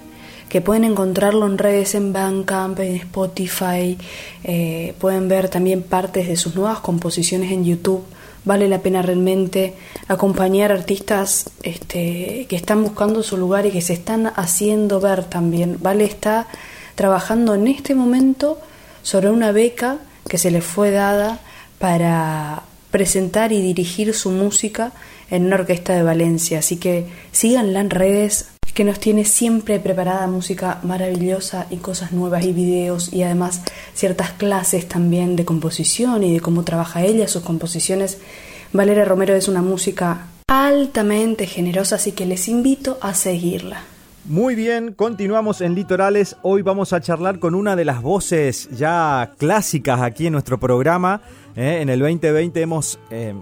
que 0.49 0.63
pueden 0.63 0.85
encontrarlo 0.85 1.45
en 1.45 1.59
redes, 1.59 1.95
en 1.95 2.15
Bandcamp, 2.15 2.81
en 2.81 2.97
Spotify, 2.97 3.99
eh, 4.43 4.95
pueden 4.99 5.29
ver 5.29 5.51
también 5.51 5.83
partes 5.83 6.29
de 6.29 6.37
sus 6.39 6.55
nuevas 6.55 6.79
composiciones 6.79 7.53
en 7.53 7.67
YouTube. 7.67 8.03
Vale 8.47 8.69
la 8.69 8.79
pena 8.79 9.03
realmente 9.03 9.75
acompañar 10.09 10.73
artistas 10.73 11.51
este, 11.63 12.47
que 12.49 12.57
están 12.57 12.83
buscando 12.83 13.23
su 13.23 13.37
lugar 13.37 13.67
y 13.67 13.71
que 13.71 13.83
se 13.83 13.93
están 13.93 14.33
haciendo 14.35 14.99
ver 14.99 15.25
también. 15.25 15.77
Vale 15.83 16.07
está 16.07 16.47
trabajando 16.95 17.55
en 17.55 17.69
este 17.69 17.95
momento 17.95 18.59
sobre 19.03 19.29
una 19.29 19.53
beca 19.53 19.99
que 20.27 20.39
se 20.39 20.51
le 20.51 20.63
fue 20.63 20.91
dada 20.91 21.39
para 21.79 22.63
presentar 22.91 23.53
y 23.53 23.63
dirigir 23.63 24.15
su 24.15 24.31
música 24.31 24.93
en 25.31 25.47
una 25.47 25.57
orquesta 25.57 25.95
de 25.95 26.03
Valencia. 26.03 26.61
Así 26.61 26.77
que 26.77 27.07
síganla 27.33 27.81
en 27.81 27.91
redes, 27.91 28.49
que 28.77 28.85
nos 28.85 29.01
tiene 29.01 29.25
siempre 29.25 29.81
preparada 29.81 30.27
música 30.27 30.81
maravillosa 30.83 31.67
y 31.71 31.77
cosas 31.77 32.13
nuevas 32.13 32.45
y 32.45 32.53
videos 32.53 33.11
y 33.11 33.23
además 33.23 33.63
ciertas 33.95 34.33
clases 34.33 34.87
también 34.87 35.35
de 35.35 35.47
composición 35.47 36.23
y 36.23 36.35
de 36.35 36.41
cómo 36.41 36.63
trabaja 36.63 37.03
ella 37.03 37.27
sus 37.27 37.43
composiciones. 37.43 38.19
Valeria 38.75 39.07
Romero 39.07 39.35
es 39.35 39.49
una 39.49 39.63
música 39.63 40.27
altamente 40.47 41.47
generosa, 41.47 41.97
así 41.97 42.13
que 42.13 42.27
les 42.27 42.49
invito 42.49 42.99
a 43.01 43.15
seguirla. 43.15 43.81
Muy 44.27 44.55
bien, 44.55 44.93
continuamos 44.93 45.63
en 45.63 45.75
Litorales. 45.75 46.37
Hoy 46.43 46.61
vamos 46.61 46.93
a 46.93 47.01
charlar 47.01 47.39
con 47.39 47.55
una 47.55 47.77
de 47.77 47.87
las 47.87 48.03
voces 48.03 48.69
ya 48.73 49.33
clásicas 49.39 50.03
aquí 50.03 50.27
en 50.27 50.35
nuestro 50.35 50.61
programa. 50.61 51.23
¿Eh? 51.57 51.81
En 51.81 51.89
el 51.89 51.99
2020 51.99 52.61
hemos, 52.61 52.99
eh, 53.11 53.35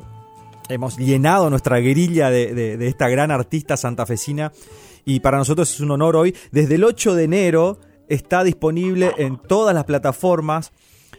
hemos 0.69 0.97
llenado 0.97 1.51
nuestra 1.51 1.81
grilla 1.81 2.31
de, 2.31 2.55
de, 2.55 2.87
esta 2.87 3.09
gran 3.09 3.31
artista 3.31 3.77
santafesina 3.77 4.53
y 5.05 5.21
para 5.21 5.37
nosotros 5.37 5.73
es 5.73 5.81
un 5.81 5.91
honor 5.91 6.17
hoy. 6.17 6.35
Desde 6.53 6.77
el 6.77 6.85
8 6.85 7.15
de 7.15 7.25
enero 7.25 7.79
está 8.09 8.45
disponible 8.45 9.13
en 9.19 9.37
todas 9.37 9.75
las 9.75 9.85
plataformas 9.85 10.73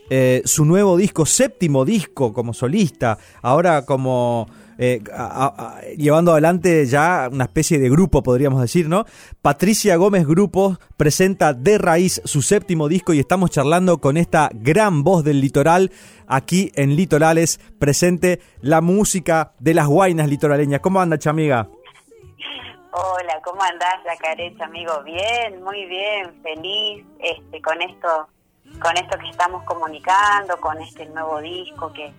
eh, 0.09 0.43
su 0.45 0.65
nuevo 0.65 0.97
disco, 0.97 1.25
séptimo 1.25 1.83
disco 1.83 2.31
como 2.31 2.53
solista, 2.53 3.17
ahora 3.41 3.85
como 3.85 4.47
eh, 4.77 5.01
llevando 5.97 6.31
adelante 6.31 6.85
ya 6.85 7.29
una 7.31 7.45
especie 7.45 7.79
de 7.79 7.89
grupo, 7.89 8.23
podríamos 8.23 8.61
decir, 8.61 8.89
¿no? 8.89 9.05
Patricia 9.41 9.95
Gómez 9.95 10.27
Grupo 10.27 10.77
presenta 10.97 11.53
De 11.53 11.77
Raíz 11.77 12.21
su 12.25 12.41
séptimo 12.41 12.87
disco 12.87 13.13
y 13.13 13.19
estamos 13.19 13.51
charlando 13.51 13.99
con 13.99 14.17
esta 14.17 14.49
gran 14.53 15.03
voz 15.03 15.23
del 15.23 15.41
litoral 15.41 15.91
aquí 16.27 16.71
en 16.75 16.95
Litorales, 16.95 17.59
presente 17.79 18.39
la 18.61 18.81
música 18.81 19.53
de 19.59 19.73
las 19.73 19.87
guainas 19.87 20.27
litoraleñas. 20.27 20.81
¿Cómo 20.81 20.99
anda, 20.99 21.17
chamiga? 21.17 21.67
Hola, 22.91 23.41
¿cómo 23.43 23.61
andás, 23.61 23.95
Yacaré, 24.05 24.55
amigo? 24.61 25.03
Bien, 25.03 25.61
muy 25.63 25.85
bien, 25.85 26.33
feliz 26.41 27.05
este, 27.19 27.61
con 27.61 27.81
esto 27.81 28.27
con 28.79 28.97
esto 28.97 29.17
que 29.19 29.29
estamos 29.29 29.63
comunicando, 29.63 30.59
con 30.59 30.81
este 30.81 31.05
nuevo 31.07 31.39
disco 31.39 31.91
que, 31.93 32.11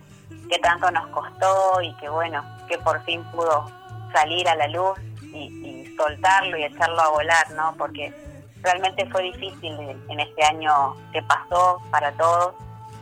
que 0.49 0.59
tanto 0.59 0.89
nos 0.91 1.07
costó 1.07 1.81
y 1.81 1.93
que 1.97 2.09
bueno, 2.09 2.43
que 2.67 2.77
por 2.79 3.03
fin 3.03 3.23
pudo 3.31 3.69
salir 4.13 4.47
a 4.47 4.55
la 4.55 4.67
luz 4.67 4.97
y, 5.21 5.93
soltarlo 5.97 6.55
y 6.57 6.63
echarlo 6.63 7.01
a 7.01 7.09
volar, 7.09 7.49
¿no? 7.55 7.73
Porque 7.75 8.13
realmente 8.61 9.09
fue 9.09 9.23
difícil 9.23 9.75
en 10.07 10.19
este 10.19 10.43
año 10.43 10.95
que 11.11 11.23
pasó 11.23 11.81
para 11.89 12.11
todos, 12.11 12.53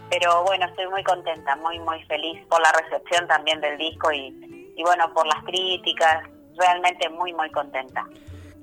pero 0.09 0.45
bueno, 0.45 0.65
estoy 0.65 0.87
muy 0.87 1.03
contenta, 1.03 1.57
muy, 1.57 1.77
muy 1.79 2.01
feliz 2.05 2.41
por 2.47 2.61
la 2.61 2.71
recepción 2.71 3.27
también 3.27 3.59
del 3.59 3.77
disco 3.77 4.13
y, 4.13 4.73
y 4.77 4.81
bueno, 4.83 5.13
por 5.13 5.27
las 5.27 5.43
críticas, 5.43 6.23
realmente 6.57 7.09
muy, 7.09 7.33
muy 7.33 7.49
contenta. 7.51 8.05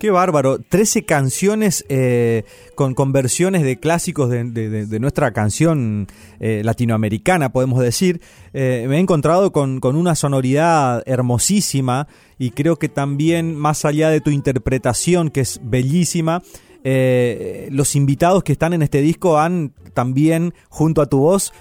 Qué 0.02 0.10
bárbaro. 0.10 0.58
Trece 0.58 1.04
canciones 1.04 1.84
eh, 1.88 2.42
con, 2.74 2.92
con, 2.92 3.12
versiones 3.12 3.62
de 3.62 3.78
clásicos 3.78 4.30
de, 4.30 4.98
nuestra 4.98 5.32
canción 5.32 6.08
eh, 6.40 6.62
latinoamericana, 6.64 7.52
podemos 7.52 7.78
decir. 7.78 8.20
Eh, 8.52 8.86
me 8.88 8.96
he 8.96 8.98
encontrado 8.98 9.52
con, 9.52 9.78
con, 9.78 9.94
una 9.94 10.16
sonoridad 10.16 11.04
hermosísima 11.06 12.08
y 12.36 12.50
creo 12.50 12.80
que 12.80 12.88
también, 12.88 13.54
más 13.54 13.84
allá 13.84 14.10
de 14.10 14.20
tu 14.20 14.30
interpretación, 14.30 15.30
que 15.30 15.42
es 15.42 15.60
bellísima, 15.62 16.42
los 16.82 17.94
invitados 17.94 18.42
que 18.42 18.50
están 18.50 18.72
en 18.72 18.82
este 18.82 19.02
disco 19.02 19.38
han 19.38 19.72
también, 19.94 20.52
junto 20.68 21.00
a 21.00 21.06
tu 21.06 21.18
voz, 21.18 21.52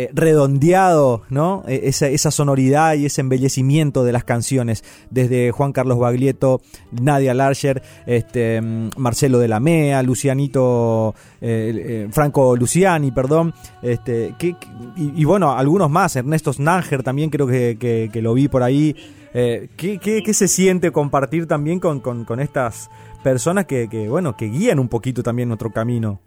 eh, 0.00 0.10
redondeado, 0.12 1.22
¿no? 1.28 1.64
E, 1.66 1.88
esa, 1.88 2.06
esa, 2.06 2.30
sonoridad 2.30 2.94
y 2.94 3.06
ese 3.06 3.20
embellecimiento 3.20 4.04
de 4.04 4.12
las 4.12 4.22
canciones, 4.22 4.84
desde 5.10 5.50
Juan 5.50 5.72
Carlos 5.72 5.98
Baglietto, 5.98 6.60
Nadia 6.92 7.34
Larcher, 7.34 7.82
este, 8.06 8.60
mm, 8.60 8.90
Marcelo 8.96 9.40
de 9.40 9.48
la 9.48 9.58
Mea, 9.58 10.00
Lucianito, 10.04 11.16
eh, 11.40 11.72
eh, 11.74 12.08
Franco 12.12 12.54
Luciani, 12.54 13.10
perdón, 13.10 13.52
este, 13.82 14.36
que, 14.38 14.54
y, 14.94 15.24
bueno, 15.24 15.50
algunos 15.50 15.90
más, 15.90 16.14
Ernesto 16.14 16.52
Snanger 16.52 17.02
también 17.02 17.28
creo 17.28 17.48
que, 17.48 18.08
lo 18.22 18.34
vi 18.34 18.46
por 18.46 18.62
ahí. 18.62 18.94
¿qué, 19.32 20.32
se 20.32 20.46
siente 20.46 20.92
compartir 20.92 21.48
también 21.48 21.80
con, 21.80 21.98
con, 21.98 22.38
estas 22.38 22.88
personas 23.24 23.66
que, 23.66 23.88
que, 23.88 24.08
bueno, 24.08 24.36
que 24.36 24.46
guían 24.46 24.78
un 24.78 24.88
poquito 24.88 25.24
también 25.24 25.48
nuestro 25.48 25.72
camino? 25.72 26.20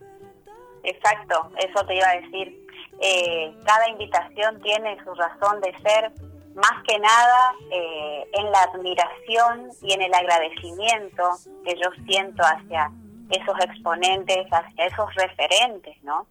Exacto, 0.84 1.52
eso 1.58 1.86
te 1.86 1.96
iba 1.96 2.08
a 2.10 2.20
decir 2.20 2.61
eh, 3.04 3.52
cada 3.66 3.90
invitación 3.90 4.62
tiene 4.62 4.96
su 5.04 5.12
razón 5.16 5.60
de 5.62 5.76
ser, 5.82 6.12
más 6.54 6.84
que 6.88 7.00
nada 7.00 7.54
eh, 7.72 8.30
en 8.34 8.52
la 8.52 8.62
admiración 8.62 9.72
y 9.82 9.94
en 9.94 10.04
el 10.04 10.14
agradecimiento 10.14 11.32
que 11.66 11.76
yo 11.78 11.90
siento 12.06 12.44
hacia 12.44 12.92
esos 13.32 13.60
exponentes, 13.60 14.46
hacia 14.52 14.86
esos 14.86 15.12
referentes, 15.16 15.96
¿no? 16.04 16.28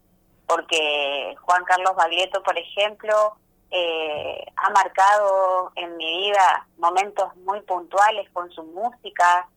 Porque 0.47 1.35
Juan 1.41 1.65
Carlos 1.65 1.97
Baglietto, 1.97 2.41
por 2.45 2.57
ejemplo, 2.57 3.35
eh, 3.73 4.45
ha 4.55 4.71
marcado 4.71 5.73
en 5.75 5.97
mi 5.97 6.29
vida 6.29 6.67
momentos 6.79 7.35
muy 7.39 7.61
puntuales 7.63 8.31
con 8.31 8.49
su 8.53 8.63
música. 8.63 9.49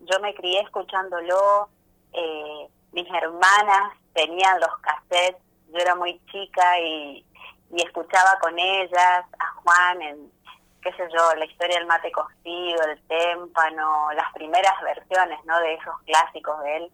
yo 0.00 0.20
me 0.20 0.34
crié 0.34 0.60
escuchándolo, 0.60 1.68
mis 2.92 3.08
hermanas 3.10 3.92
tenían 4.14 4.58
los 4.60 4.70
cassettes 4.80 5.51
yo 5.72 5.78
era 5.78 5.94
muy 5.94 6.20
chica 6.30 6.78
y, 6.80 7.24
escuchaba 7.74 8.38
con 8.40 8.58
ellas 8.58 9.24
a 9.38 9.52
Juan 9.62 10.02
en, 10.02 10.30
qué 10.82 10.92
sé 10.92 11.08
yo, 11.10 11.34
la 11.36 11.46
historia 11.46 11.78
del 11.78 11.86
mate 11.86 12.12
cocido, 12.12 12.82
el 12.84 13.00
témpano, 13.08 14.12
las 14.12 14.30
primeras 14.34 14.78
versiones, 14.82 15.42
¿no? 15.46 15.58
De 15.60 15.74
esos 15.74 15.98
clásicos 16.04 16.62
de 16.64 16.76
él. 16.76 16.92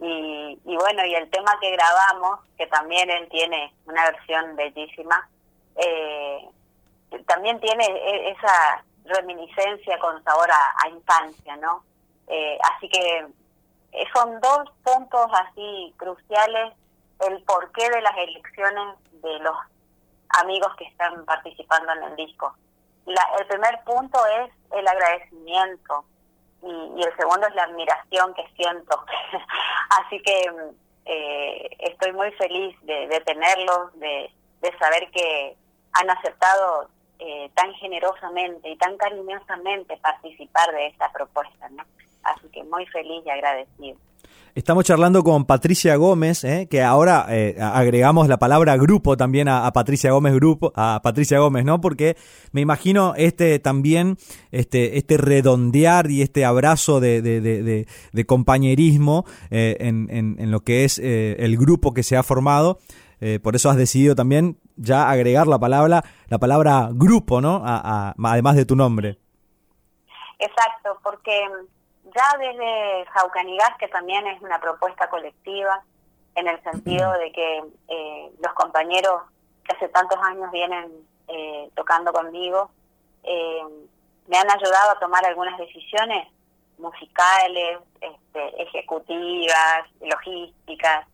Y, 0.00 0.58
y 0.64 0.76
bueno, 0.76 1.06
y 1.06 1.14
el 1.14 1.30
tema 1.30 1.56
que 1.60 1.70
grabamos, 1.70 2.40
que 2.58 2.66
también 2.66 3.08
él 3.10 3.28
tiene 3.28 3.72
una 3.86 4.10
versión 4.10 4.56
bellísima, 4.56 5.28
eh, 5.76 6.48
también 7.26 7.60
tiene 7.60 7.84
e, 7.84 8.30
esa 8.30 8.84
reminiscencia 9.04 9.98
con 9.98 10.22
sabor 10.24 10.50
a, 10.50 10.88
infancia, 10.88 11.56
¿no? 11.56 11.84
Eh, 12.26 12.58
así 12.74 12.88
que 12.88 13.26
eh, 13.92 14.04
son 14.14 14.40
dos 14.40 14.70
puntos 14.82 15.26
así 15.32 15.94
cruciales 15.96 16.72
el 17.28 17.42
porqué 17.44 17.88
de 17.90 18.00
las 18.00 18.16
elecciones 18.16 18.96
de 19.22 19.38
los 19.40 19.56
amigos 20.40 20.74
que 20.76 20.84
están 20.84 21.24
participando 21.24 21.92
en 21.92 22.02
el 22.04 22.16
disco. 22.16 22.54
el 23.06 23.46
primer 23.46 23.82
punto 23.84 24.18
es 24.26 24.50
el 24.72 24.86
agradecimiento 24.86 26.04
y, 26.62 27.02
el 27.02 27.16
segundo 27.16 27.46
es 27.46 27.54
la 27.54 27.64
admiración 27.64 28.34
que 28.34 28.48
siento. 28.56 29.04
Así 30.00 30.20
que 30.22 30.50
eh, 31.04 31.68
estoy 31.80 32.12
muy 32.12 32.30
feliz 32.32 32.76
de, 32.82 33.20
tenerlos, 33.26 33.92
de, 33.98 34.30
saber 34.78 35.10
que 35.10 35.56
han 35.92 36.08
aceptado 36.10 36.88
eh, 37.18 37.50
tan 37.54 37.72
generosamente 37.74 38.70
y 38.70 38.76
tan 38.76 38.96
cariñosamente 38.96 39.96
participar 39.98 40.72
de 40.72 40.86
esta 40.86 41.10
propuesta. 41.12 41.68
¿no? 41.70 41.84
Así 42.22 42.48
que 42.50 42.62
muy 42.64 42.86
feliz 42.86 43.22
y 43.26 43.30
agradecido. 43.30 43.98
Estamos 44.54 44.84
charlando 44.84 45.24
con 45.24 45.46
Patricia 45.46 45.96
Gómez, 45.96 46.44
¿eh? 46.44 46.68
que 46.70 46.82
ahora 46.82 47.24
eh, 47.30 47.56
agregamos 47.58 48.28
la 48.28 48.38
palabra 48.38 48.76
grupo 48.76 49.16
también 49.16 49.48
a, 49.48 49.72
Patricia 49.72 50.12
Gómez 50.12 50.34
grupo, 50.34 50.74
a 50.76 51.00
Patricia 51.02 51.38
Gómez, 51.38 51.64
¿no? 51.64 51.80
Porque 51.80 52.18
me 52.52 52.60
imagino 52.60 53.14
este 53.16 53.58
también, 53.60 54.18
este, 54.50 54.98
este 54.98 55.16
redondear 55.16 56.10
y 56.10 56.20
este 56.20 56.44
abrazo 56.44 57.00
de, 57.00 57.22
de, 57.22 58.26
compañerismo 58.26 59.24
eh, 59.50 59.78
en, 59.80 60.08
en, 60.10 60.50
lo 60.50 60.60
que 60.60 60.84
es 60.84 60.98
el 60.98 61.56
grupo 61.56 61.94
que 61.94 62.02
se 62.02 62.18
ha 62.18 62.22
formado. 62.22 62.78
por 63.42 63.56
eso 63.56 63.70
has 63.70 63.78
decidido 63.78 64.14
también 64.14 64.58
ya 64.76 65.08
agregar 65.08 65.46
la 65.46 65.58
palabra, 65.58 66.04
la 66.28 66.38
palabra 66.38 66.90
grupo, 66.92 67.40
¿no? 67.40 67.62
además 67.64 68.56
de 68.56 68.66
tu 68.66 68.76
nombre. 68.76 69.18
Exacto, 70.38 70.98
porque 71.02 71.32
ya 72.14 72.38
desde 72.38 73.06
Jaucanigas, 73.06 73.76
que 73.78 73.88
también 73.88 74.26
es 74.26 74.40
una 74.42 74.60
propuesta 74.60 75.08
colectiva, 75.08 75.82
en 76.34 76.48
el 76.48 76.62
sentido 76.62 77.12
de 77.12 77.32
que 77.32 77.62
eh, 77.88 78.30
los 78.42 78.52
compañeros 78.54 79.22
que 79.64 79.76
hace 79.76 79.88
tantos 79.88 80.18
años 80.22 80.50
vienen 80.50 80.90
eh, 81.28 81.70
tocando 81.74 82.12
conmigo, 82.12 82.70
eh, 83.22 83.62
me 84.26 84.38
han 84.38 84.50
ayudado 84.50 84.92
a 84.92 84.98
tomar 84.98 85.24
algunas 85.26 85.58
decisiones 85.58 86.28
musicales, 86.78 87.78
este, 88.00 88.62
ejecutivas, 88.62 89.86
logísticas, 90.00 91.06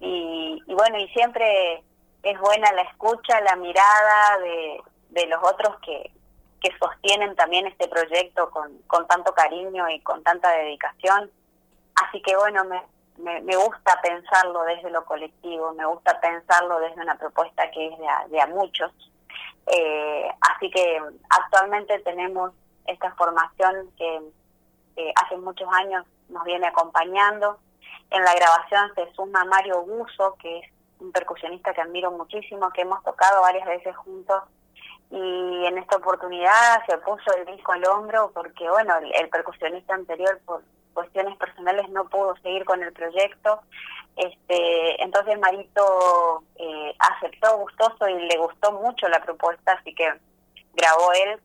y, 0.00 0.62
bueno, 0.68 0.98
y 0.98 1.08
siempre 1.08 1.82
es 2.22 2.38
buena 2.38 2.70
la 2.72 2.82
escucha, 2.82 3.40
la 3.40 3.56
mirada 3.56 4.38
de, 4.38 4.80
de 5.10 5.26
los 5.26 5.42
otros 5.42 5.76
que, 5.80 6.12
que 6.60 6.70
sostienen 6.78 7.36
también 7.36 7.66
este 7.66 7.88
proyecto 7.88 8.50
con, 8.50 8.78
con 8.86 9.06
tanto 9.06 9.32
cariño 9.34 9.88
y 9.88 10.00
con 10.00 10.22
tanta 10.22 10.50
dedicación. 10.50 11.30
Así 11.94 12.20
que 12.22 12.36
bueno, 12.36 12.64
me, 12.64 13.40
me, 13.40 13.56
gusta 13.56 14.00
pensarlo 14.02 14.62
desde 14.64 14.90
lo 14.90 15.04
colectivo, 15.04 15.72
me 15.74 15.86
gusta 15.86 16.20
pensarlo 16.20 16.80
desde 16.80 17.00
una 17.00 17.16
propuesta 17.16 17.70
que 17.70 17.88
es 17.88 17.98
de 18.30 18.40
a, 18.40 18.46
muchos. 18.46 18.92
Eh, 19.66 20.28
así 20.40 20.70
que 20.70 21.00
actualmente 21.30 21.98
tenemos 22.00 22.52
esta 22.86 23.14
formación 23.14 23.90
que 23.96 24.22
hace 25.14 25.36
muchos 25.36 25.68
años 25.72 26.04
nos 26.28 26.44
viene 26.44 26.66
acompañando. 26.66 27.58
En 28.10 28.24
la 28.24 28.34
grabación 28.34 28.92
se 28.94 29.12
suma 29.14 29.44
Mario 29.44 29.82
Buzo, 29.82 30.36
que 30.40 30.58
es 30.58 30.70
un 30.98 31.12
percusionista 31.12 31.72
que 31.72 31.82
admiro 31.82 32.10
muchísimo, 32.10 32.70
que 32.70 32.82
hemos 32.82 33.02
tocado 33.04 33.42
varias 33.42 33.66
veces 33.66 33.96
juntos 33.96 34.42
y 35.10 35.64
en 35.64 35.78
esta 35.78 35.96
oportunidad 35.96 36.84
se 36.86 36.98
puso 36.98 37.34
el 37.36 37.46
disco 37.46 37.72
al 37.72 37.86
hombro 37.86 38.30
porque, 38.34 38.68
bueno, 38.68 38.94
el, 38.98 39.28
percusionista 39.30 39.94
anterior 39.94 40.38
por 40.44 40.62
cuestiones 40.92 41.36
personales 41.38 41.88
no 41.90 42.08
pudo 42.08 42.36
seguir 42.42 42.64
con 42.64 42.82
el 42.82 42.92
proyecto. 42.92 43.62
Este, 44.16 45.02
entonces 45.02 45.38
Marito 45.38 46.42
eh, 46.56 46.94
aceptó 46.98 47.56
gustoso 47.58 48.08
y 48.08 48.20
le 48.26 48.36
gustó 48.36 48.72
mucho 48.72 49.08
la 49.08 49.22
propuesta, 49.22 49.72
así 49.72 49.94
que 49.94 50.12
grabó 50.74 51.12
él. 51.12 51.40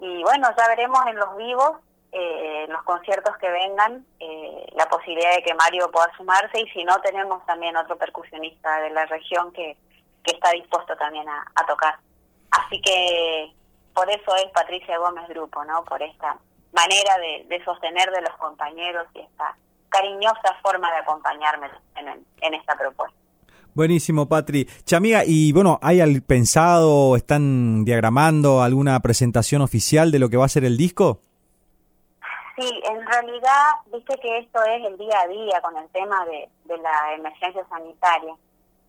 Y 0.00 0.22
bueno, 0.22 0.48
ya 0.56 0.68
veremos 0.68 1.00
en 1.08 1.16
los 1.16 1.36
vivos, 1.36 1.72
eh, 2.12 2.64
en 2.68 2.72
los 2.72 2.84
conciertos 2.84 3.36
que 3.38 3.50
vengan, 3.50 4.06
eh, 4.20 4.66
la 4.74 4.88
posibilidad 4.88 5.34
de 5.34 5.42
que 5.42 5.54
Mario 5.54 5.90
pueda 5.90 6.08
sumarse 6.16 6.60
y 6.60 6.68
si 6.68 6.84
no, 6.84 7.00
tenemos 7.00 7.44
también 7.46 7.76
otro 7.76 7.96
percusionista 7.96 8.80
de 8.80 8.90
la 8.90 9.06
región 9.06 9.50
que, 9.52 9.76
que 10.22 10.36
está 10.36 10.50
dispuesto 10.52 10.96
también 10.96 11.28
a 11.28 11.66
tocar. 11.66 11.98
Así 12.50 12.80
que 12.80 13.52
por 13.94 14.08
eso 14.10 14.36
es 14.36 14.50
Patricia 14.52 14.98
Gómez 14.98 15.28
Grupo, 15.28 15.64
¿no? 15.64 15.84
Por 15.84 16.02
esta 16.02 16.38
manera 16.72 17.16
de, 17.48 17.64
sostener 17.64 18.10
de 18.10 18.22
los 18.22 18.36
compañeros 18.38 19.06
y 19.14 19.20
esta 19.20 19.56
cariñosa 19.88 20.56
forma 20.62 20.90
de 20.92 20.98
acompañarme 20.98 21.68
en, 21.96 22.54
esta 22.54 22.76
propuesta. 22.76 23.16
Buenísimo, 23.74 24.28
Patri. 24.28 24.66
Chamiga, 24.84 25.22
y 25.24 25.52
bueno, 25.52 25.78
¿hay 25.82 26.00
al 26.00 26.22
pensado, 26.22 27.16
están 27.16 27.84
diagramando 27.84 28.62
alguna 28.62 29.00
presentación 29.00 29.62
oficial 29.62 30.10
de 30.10 30.18
lo 30.18 30.28
que 30.28 30.36
va 30.36 30.44
a 30.44 30.48
ser 30.48 30.64
el 30.64 30.76
disco? 30.76 31.20
Sí, 32.56 32.68
en 32.90 33.06
realidad, 33.06 33.62
viste 33.92 34.16
que 34.20 34.38
esto 34.38 34.62
es 34.64 34.84
el 34.84 34.98
día 34.98 35.20
a 35.20 35.28
día 35.28 35.60
con 35.60 35.76
el 35.76 35.88
tema 35.90 36.24
de, 36.26 36.48
de 36.64 36.76
la 36.78 37.14
emergencia 37.14 37.64
sanitaria. 37.68 38.34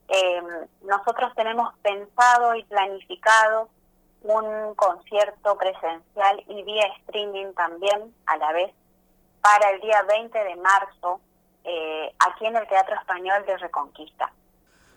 Eh, 0.10 0.42
nosotros 0.84 1.32
tenemos 1.36 1.74
pensado 1.84 2.56
y 2.56 2.64
planificado 2.64 3.70
un 4.24 4.74
concierto 4.76 5.58
presencial 5.58 6.44
y 6.48 6.64
vía 6.64 6.88
streaming 7.02 7.54
también 7.54 8.14
a 8.26 8.38
la 8.38 8.52
vez 8.52 8.74
para 9.42 9.70
el 9.72 9.82
día 9.82 10.02
20 10.04 10.38
de 10.38 10.56
marzo 10.58 11.22
eh, 11.64 12.14
aquí 12.28 12.46
en 12.46 12.56
el 12.58 12.68
Teatro 12.68 12.96
Español 12.96 13.46
de 13.46 13.58
Reconquista. 13.58 14.34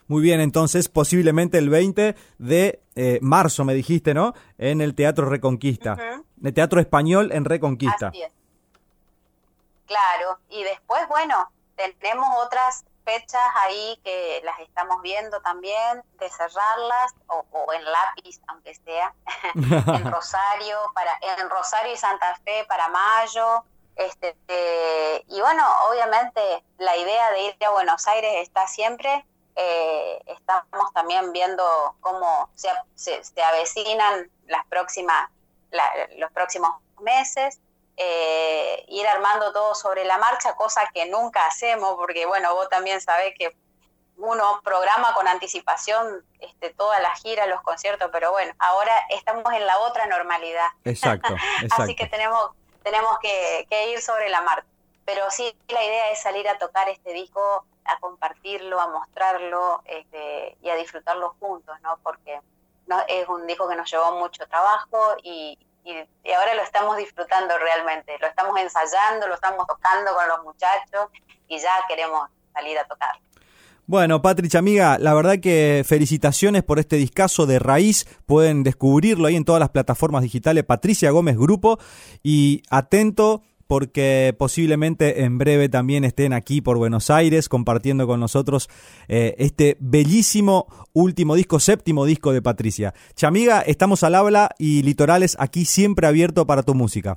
Muy 0.09 0.23
bien, 0.23 0.41
entonces 0.41 0.89
posiblemente 0.89 1.59
el 1.59 1.69
20 1.71 2.17
de 2.39 2.83
eh, 2.97 3.19
marzo, 3.23 3.65
me 3.65 3.75
dijiste, 3.75 4.15
¿no? 4.15 4.35
En 4.59 4.81
el 4.81 4.95
Teatro 4.95 5.29
Reconquista. 5.29 5.97
El 6.43 6.55
Teatro 6.55 6.81
Español 6.81 7.31
en 7.33 7.45
Reconquista. 7.45 8.09
Así 8.09 8.23
es. 8.23 8.33
Claro, 9.87 10.39
y 10.49 10.63
después, 10.65 11.07
bueno, 11.09 11.51
tenemos 12.01 12.29
otras 12.45 12.85
fechas 13.05 13.43
ahí 13.57 14.01
que 14.05 14.41
las 14.45 14.59
estamos 14.61 15.03
viendo 15.03 15.41
también, 15.41 16.03
de 16.19 16.31
cerrarlas, 16.31 17.15
o, 17.27 17.45
o 17.51 17.73
en 17.73 17.85
lápiz, 17.85 18.41
aunque 18.49 18.75
sea, 18.75 19.15
en 19.55 20.11
Rosario, 20.13 20.79
para, 20.95 21.19
en 21.39 21.51
Rosario 21.51 21.93
y 21.93 21.97
Santa 21.97 22.35
Fe 22.45 22.65
para 22.69 22.89
mayo, 22.89 23.65
este, 23.97 24.37
eh, 24.49 25.25
y 25.29 25.41
bueno, 25.41 25.65
obviamente 25.91 26.41
la 26.79 26.97
idea 26.97 27.31
de 27.33 27.43
ir 27.43 27.57
a 27.65 27.71
Buenos 27.71 28.07
Aires 28.09 28.33
está 28.41 28.67
siempre. 28.67 29.25
Eh, 29.55 30.23
estamos 30.27 30.93
también 30.95 31.31
viendo 31.33 31.63
cómo 32.01 32.49
se, 32.55 32.71
se, 32.95 33.43
avecinan 33.43 34.31
las 34.47 34.65
próximas, 34.67 35.31
los 36.17 36.33
próximos 36.33 36.71
meses. 37.01 37.61
Eh, 37.97 38.85
ir 38.89 39.07
armando 39.07 39.53
todo 39.53 39.75
sobre 39.75 40.05
la 40.05 40.19
marcha, 40.19 40.55
cosa 40.55 40.89
que 40.95 41.07
nunca 41.07 41.47
hacemos, 41.47 41.95
porque 41.97 42.25
bueno, 42.27 42.55
vos 42.55 42.69
también 42.69 43.01
sabés 43.01 43.35
que 43.39 43.55
uno 44.17 44.61
programa 44.65 45.15
con 45.15 45.29
anticipación 45.29 46.25
este, 46.41 46.71
toda 46.71 47.01
la 47.01 47.15
gira, 47.17 47.47
los 47.47 47.61
conciertos, 47.63 48.09
pero 48.13 48.31
bueno, 48.33 48.53
ahora 48.59 48.93
estamos 49.11 49.53
en 49.53 49.67
la 49.67 49.79
otra 49.81 50.07
normalidad. 50.07 50.69
Exacto, 50.85 51.35
exacto. 51.61 51.83
Así 51.83 51.95
que 51.95 52.07
tenemos 52.07 52.53
tenemos 52.83 53.19
que, 53.21 53.93
ir 53.93 54.01
sobre 54.01 54.29
la 54.29 54.41
marcha. 54.43 54.67
Pero 55.05 55.31
sí, 55.31 55.55
la 55.69 55.85
idea 55.85 56.11
es 56.11 56.23
salir 56.23 56.49
a 56.49 56.59
tocar 56.59 56.89
este 56.89 57.13
disco, 57.13 57.65
a 57.85 57.99
compartirlo, 57.99 58.81
a 58.81 58.89
mostrarlo 58.89 59.83
este, 59.85 60.57
y 60.63 60.71
a 60.71 60.77
disfrutarlo 60.77 61.35
juntos, 61.41 61.77
¿no? 61.83 61.99
Porque 62.03 62.41
no, 62.87 63.01
es 63.09 63.29
un 63.29 63.47
disco 63.47 63.69
que 63.69 63.75
nos 63.75 63.91
llevó 63.91 64.13
mucho 64.19 64.47
trabajo 64.47 65.17
y, 65.23 65.59
y, 65.85 65.93
ahora 66.33 66.55
lo 66.55 66.63
estamos 66.63 66.97
disfrutando 66.97 67.55
realmente. 67.59 68.17
Lo 68.21 68.27
estamos 68.27 68.59
ensayando, 68.61 69.29
lo 69.29 69.35
estamos 69.35 69.67
tocando 69.67 70.15
con 70.15 70.29
los 70.29 70.45
muchachos 70.45 71.11
y 71.49 71.59
ya 71.59 71.73
queremos 71.89 72.29
salir 72.53 72.79
a 72.79 72.85
tocar. 72.85 73.15
Bueno, 73.87 74.23
Patricia, 74.23 74.61
amiga, 74.61 74.97
la 74.99 75.13
verdad 75.13 75.39
que 75.43 75.85
felicitaciones 75.87 76.63
por 76.63 76.79
este 76.79 76.97
discazo 76.97 77.47
de 77.47 77.59
raíz. 77.59 78.07
Pueden 78.27 78.63
descubrirlo 78.63 79.27
ahí 79.27 79.37
en 79.37 79.45
todas 79.45 79.61
las 79.61 79.71
plataformas 79.71 80.23
digitales. 80.23 80.65
Patricia 80.65 81.11
Gómez 81.11 81.37
Grupo. 81.37 81.79
Y 82.23 82.63
atento 82.71 83.43
porque 83.73 84.37
posiblemente 84.39 85.23
en 85.23 85.39
breve 85.39 85.71
también 85.71 86.05
estén 86.05 86.35
aquí 86.35 86.61
por 86.61 86.77
Buenos 86.77 87.09
Aires 87.09 87.49
compartiendo 87.49 88.07
con 88.07 88.21
nosotros 88.21 88.69
eh, 89.09 89.35
este 89.39 89.79
bellísimo 89.81 90.67
último 90.93 91.37
disco, 91.37 91.59
séptimo 91.59 92.05
disco 92.05 92.33
de 92.33 92.43
Patricia. 92.43 92.93
Chamiga, 93.15 93.63
estamos 93.63 94.03
al 94.03 94.15
habla 94.15 94.51
y 94.59 94.83
Litorales 94.83 95.39
aquí 95.41 95.65
siempre 95.65 96.07
abierto 96.07 96.47
para 96.47 96.63
tu 96.63 96.75
música. 96.75 97.17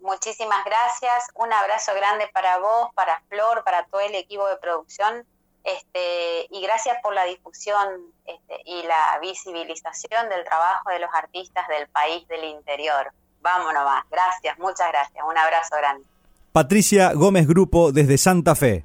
Muchísimas 0.00 0.64
gracias, 0.64 1.28
un 1.34 1.52
abrazo 1.52 1.92
grande 1.94 2.26
para 2.32 2.56
vos, 2.60 2.88
para 2.94 3.20
Flor, 3.28 3.62
para 3.64 3.84
todo 3.84 4.00
el 4.00 4.14
equipo 4.14 4.48
de 4.48 4.56
producción. 4.56 5.26
Este, 5.62 6.46
y 6.48 6.62
gracias 6.62 6.96
por 7.02 7.12
la 7.12 7.24
difusión 7.24 8.14
este, 8.24 8.62
y 8.64 8.82
la 8.84 9.18
visibilización 9.20 10.30
del 10.30 10.42
trabajo 10.46 10.88
de 10.88 11.00
los 11.00 11.10
artistas 11.12 11.68
del 11.68 11.86
país 11.88 12.26
del 12.28 12.44
interior. 12.44 13.12
Vámonos 13.56 13.84
más. 13.84 14.04
Gracias, 14.10 14.58
muchas 14.58 14.88
gracias. 14.88 15.24
Un 15.24 15.38
abrazo 15.38 15.76
grande. 15.78 16.04
Patricia 16.52 17.12
Gómez 17.14 17.46
Grupo 17.46 17.92
desde 17.92 18.18
Santa 18.18 18.54
Fe. 18.54 18.84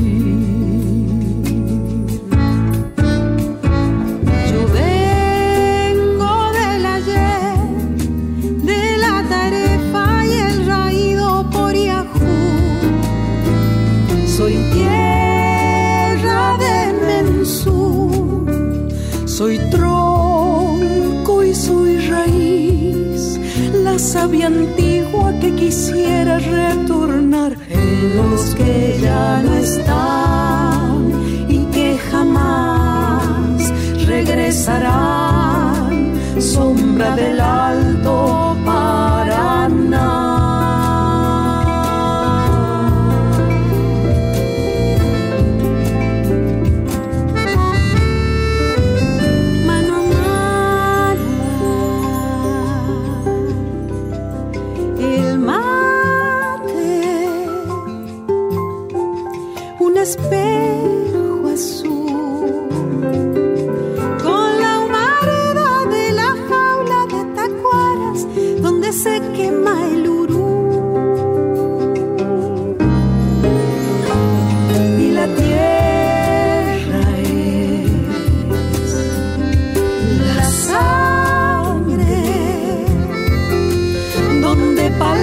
quisiera 25.71 26.50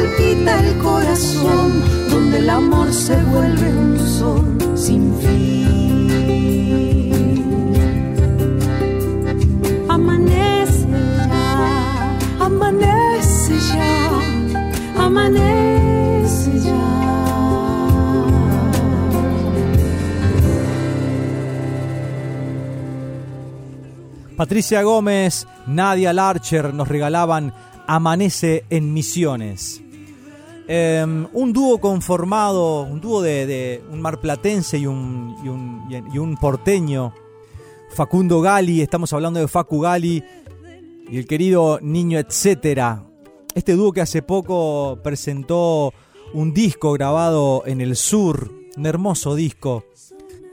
palpita 0.09 0.61
el 0.61 0.79
corazón, 0.79 1.83
donde 2.11 2.39
el 2.39 2.51
amor 2.51 2.93
se 2.93 3.17
vuelve 3.25 3.73
un 3.73 3.99
sol 3.99 4.57
sin 4.77 5.15
fin. 5.19 6.09
Amanece 9.89 10.87
ya, 11.17 12.19
amanece 12.41 13.59
ya, 13.59 15.05
amanece 15.05 16.59
ya. 16.61 16.75
Patricia 24.37 24.83
Gómez, 24.83 25.47
Nadia 25.67 26.13
Larcher 26.13 26.73
nos 26.73 26.87
regalaban 26.87 27.53
Amanece 27.89 28.65
en 28.69 28.93
Misiones. 28.93 29.83
Em, 30.71 31.27
un 31.33 31.55
dúo 31.55 31.79
conformado, 31.79 32.83
un 32.83 33.01
dúo 33.01 33.23
de, 33.23 33.83
un 33.91 34.03
marplatense 34.03 34.77
y 34.77 34.87
un, 34.87 35.35
y 35.43 35.49
un, 35.49 35.89
y 36.13 36.19
un 36.19 36.37
porteño, 36.37 37.15
Facundo 37.91 38.43
Gali, 38.43 38.83
estamos 38.83 39.11
hablando 39.15 39.41
de 39.41 39.49
Facu 39.49 39.81
Gali 39.81 40.23
y 41.11 41.17
el 41.17 41.27
querido 41.27 41.79
Niño 41.81 42.19
Etcétera. 42.19 43.03
Este 43.55 43.73
dúo 43.73 43.93
que 43.93 44.03
hace 44.03 44.21
poco 44.21 44.99
presentó 45.03 45.95
un 46.35 46.53
disco 46.53 46.93
grabado 46.93 47.63
en 47.65 47.81
el 47.81 47.97
sur, 47.97 48.53
un 48.77 48.85
hermoso 48.85 49.35
disco 49.35 49.85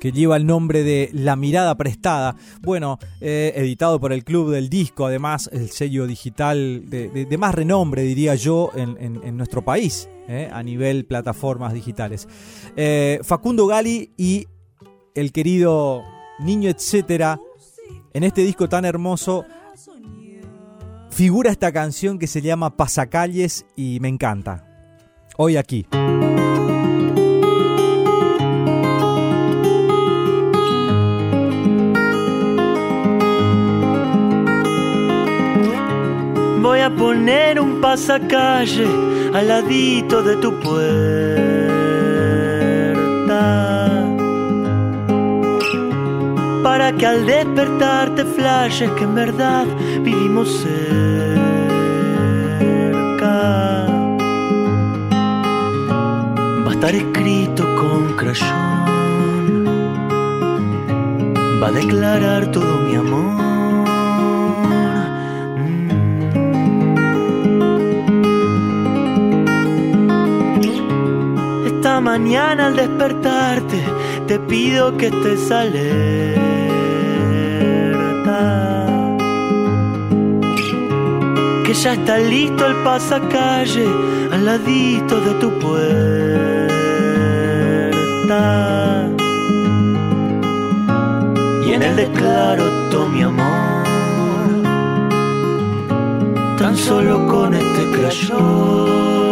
que 0.06 0.12
lleva 0.12 0.38
el 0.38 0.46
nombre 0.46 0.84
de 0.84 1.10
La 1.14 1.36
Mirada 1.36 1.74
Prestada. 1.74 2.36
Bueno, 2.62 3.00
eh, 3.22 3.54
editado 3.56 4.00
por 4.00 4.14
el 4.14 4.24
Club 4.24 4.52
del 4.52 4.70
Disco, 4.70 5.08
además 5.08 5.50
el 5.52 5.72
sello 5.72 6.06
digital 6.06 6.88
de, 6.88 7.36
más 7.40 7.56
renombre, 7.56 8.04
diría 8.04 8.36
yo, 8.36 8.70
en, 8.76 9.36
nuestro 9.36 9.66
país, 9.66 10.08
eh, 10.28 10.48
a 10.54 10.62
nivel 10.62 11.06
plataformas 11.06 11.74
digitales. 11.74 12.28
Eh, 12.76 13.20
Facundo 13.24 13.66
Gali 13.66 14.12
y 14.16 14.46
el 15.16 15.32
querido 15.32 16.04
Niño 16.38 16.70
Etcétera, 16.70 17.40
en 18.14 18.24
este 18.24 18.42
disco 18.42 18.70
tan 18.70 18.86
hermoso, 18.86 19.44
figura 21.10 21.50
esta 21.50 21.72
canción 21.72 22.20
que 22.20 22.28
se 22.28 22.44
llama 22.44 22.78
Pasacalles 22.78 23.66
y 23.76 24.00
me 24.02 24.10
encanta. 24.10 24.68
Hoy 25.36 25.58
aquí. 25.58 25.88
A 36.86 36.90
poner 36.92 37.60
un 37.60 37.82
pasacalle 37.82 38.86
al 39.34 39.48
ladito 39.48 40.22
de 40.22 40.36
tu 40.36 40.54
puerta. 40.60 40.86
Para 46.62 46.92
que 46.92 47.06
al 47.08 47.26
despertar 47.26 48.14
te 48.14 48.24
flashes 48.24 48.92
que 48.92 49.04
en 49.04 49.16
verdad 49.16 49.66
vivimos 50.04 50.48
cerca. 50.64 50.76
Va 56.66 56.70
a 56.70 56.74
estar 56.74 56.94
escrito 56.94 57.64
con 57.80 58.14
crayón. 58.20 59.66
Va 61.62 61.68
a 61.70 61.72
declarar 61.72 62.52
todo 62.52 62.78
mi 62.82 62.96
amor 62.96 63.45
mañana 72.02 72.68
al 72.68 72.76
despertarte 72.76 73.84
te 74.28 74.40
pido 74.40 74.98
que 74.98 75.08
estés 75.08 75.52
alerta. 75.52 76.46
Que 81.66 81.74
ya 81.74 81.94
está 81.94 82.18
listo 82.18 82.66
el 82.66 82.76
pasacalle 82.84 83.88
al 84.32 84.46
ladito 84.46 85.20
de 85.22 85.32
tu 85.36 85.52
puerta. 85.60 86.76
Y 91.66 91.74
en 91.74 91.84
el 91.84 91.96
declaro 91.96 92.64
todo 92.92 93.08
mi 93.08 93.22
amor. 93.22 93.86
Tan 96.58 96.76
solo 96.78 97.28
con 97.28 97.54
este 97.54 97.92
crayón 97.92 99.25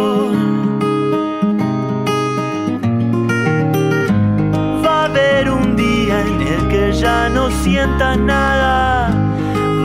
ya 6.92 7.28
no 7.28 7.50
sientas 7.62 8.18
nada. 8.18 9.10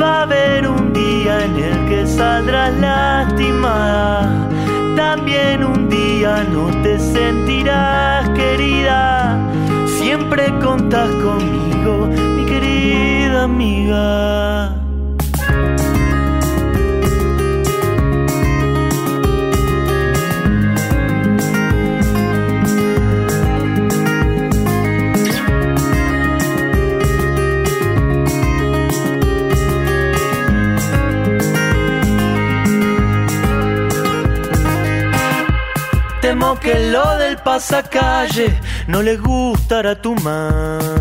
Va 0.02 0.20
a 0.20 0.22
haber 0.24 0.68
un 0.68 0.94
día 0.94 1.46
en 1.46 1.56
el 1.58 1.90
que 1.90 2.08
saldrás 2.08 2.74
lastimada. 2.80 4.48
También 4.96 5.64
un 5.64 5.90
día 5.90 6.44
no 6.52 6.66
te 6.82 7.00
sentirás 7.00 8.30
querida. 8.30 9.38
Siempre 10.00 10.44
contás 10.60 11.10
conmigo, 11.26 12.08
mi 12.36 12.46
querida 12.46 13.44
amiga. 13.44 14.79
Que 36.62 36.90
lo 36.92 37.18
del 37.18 37.38
pasacalle 37.38 38.60
no 38.88 39.02
le 39.02 39.18
gustará 39.18 39.92
a 39.92 40.02
tu 40.02 40.16
madre. 40.16 40.96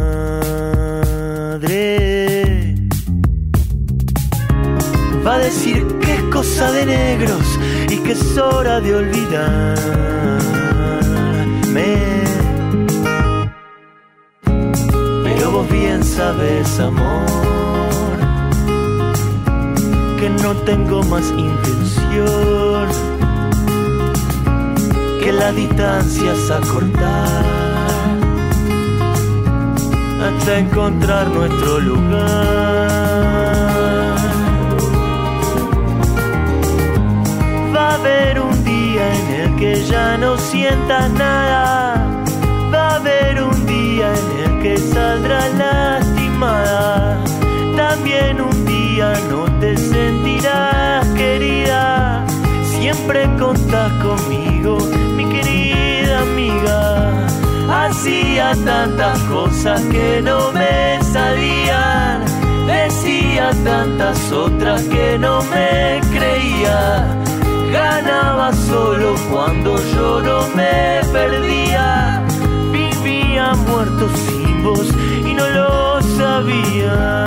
Va 5.24 5.34
a 5.36 5.38
decir 5.38 5.86
que 6.00 6.14
es 6.14 6.22
cosa 6.24 6.70
de 6.72 6.86
negros 6.86 7.58
y 7.88 7.96
que 7.98 8.12
es 8.12 8.38
hora 8.38 8.80
de 8.80 8.94
olvidarme. 8.94 9.78
Pero 15.24 15.52
vos 15.52 15.70
bien 15.70 16.04
sabes, 16.04 16.80
amor, 16.80 17.26
que 20.18 20.28
no 20.42 20.54
tengo 20.64 21.02
más 21.04 21.30
intención 21.30 22.88
la 25.38 25.52
distancia 25.52 26.32
a 26.50 26.56
acortar 26.56 27.44
hasta 30.20 30.58
encontrar 30.58 31.28
nuestro 31.28 31.80
lugar. 31.80 32.88
Va 37.74 37.90
a 37.90 37.94
haber 37.94 38.40
un 38.40 38.64
día 38.64 39.14
en 39.14 39.40
el 39.40 39.56
que 39.56 39.84
ya 39.84 40.16
no 40.18 40.36
sientas 40.36 41.10
nada. 41.12 42.24
Va 42.74 42.88
a 42.90 42.96
haber 42.96 43.42
un 43.42 43.66
día 43.66 44.12
en 44.12 44.52
el 44.52 44.62
que 44.62 44.76
saldrás 44.78 45.54
lastimada. 45.54 47.22
También 47.76 48.40
un 48.40 48.66
día 48.66 49.12
no 49.30 49.44
te 49.60 49.76
sentirás 49.76 51.06
querida. 51.08 52.24
Siempre 52.80 53.28
contás 53.38 53.92
conmigo. 54.02 54.78
Hacía 57.88 58.52
tantas 58.66 59.18
cosas 59.20 59.80
que 59.86 60.20
no 60.22 60.52
me 60.52 61.02
salían. 61.10 62.22
Decía 62.66 63.50
tantas 63.64 64.30
otras 64.30 64.82
que 64.82 65.18
no 65.18 65.42
me 65.44 65.98
creía. 66.12 67.06
Ganaba 67.72 68.52
solo 68.52 69.14
cuando 69.30 69.78
yo 69.94 70.20
no 70.20 70.46
me 70.54 71.00
perdía. 71.10 72.22
Vivía 72.70 73.54
muerto 73.54 74.06
sin 74.26 74.62
voz 74.62 74.88
y 75.24 75.32
no 75.32 75.48
lo 75.48 76.02
sabía. 76.02 77.24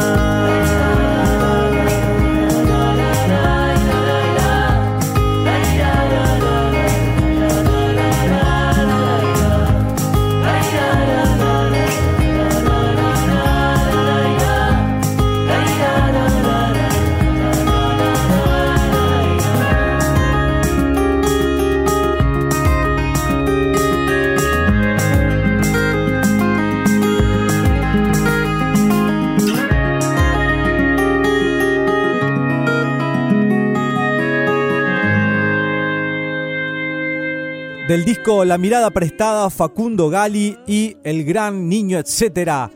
Del 37.91 38.05
disco 38.05 38.45
La 38.45 38.57
mirada 38.57 38.89
prestada, 38.89 39.49
Facundo 39.49 40.09
Gali 40.09 40.57
y 40.65 40.95
El 41.03 41.25
gran 41.25 41.67
niño, 41.67 41.99
etcétera. 41.99 42.71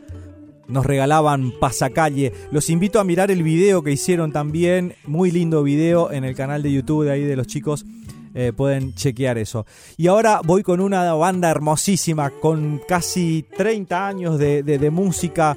nos 0.68 0.84
regalaban 0.84 1.52
pasacalle. 1.58 2.34
Los 2.50 2.68
invito 2.68 3.00
a 3.00 3.04
mirar 3.04 3.30
el 3.30 3.42
video 3.42 3.82
que 3.82 3.92
hicieron 3.92 4.30
también, 4.30 4.94
muy 5.06 5.30
lindo 5.30 5.62
video 5.62 6.12
en 6.12 6.24
el 6.24 6.34
canal 6.34 6.62
de 6.62 6.70
YouTube 6.70 7.04
de 7.04 7.12
ahí 7.12 7.22
de 7.22 7.34
los 7.34 7.46
chicos. 7.46 7.86
Eh, 8.34 8.52
pueden 8.54 8.92
chequear 8.92 9.38
eso. 9.38 9.64
Y 9.96 10.08
ahora 10.08 10.42
voy 10.44 10.62
con 10.62 10.80
una 10.80 11.14
banda 11.14 11.50
hermosísima, 11.50 12.28
con 12.28 12.82
casi 12.86 13.46
30 13.56 14.06
años 14.06 14.38
de, 14.38 14.90
música. 14.92 15.56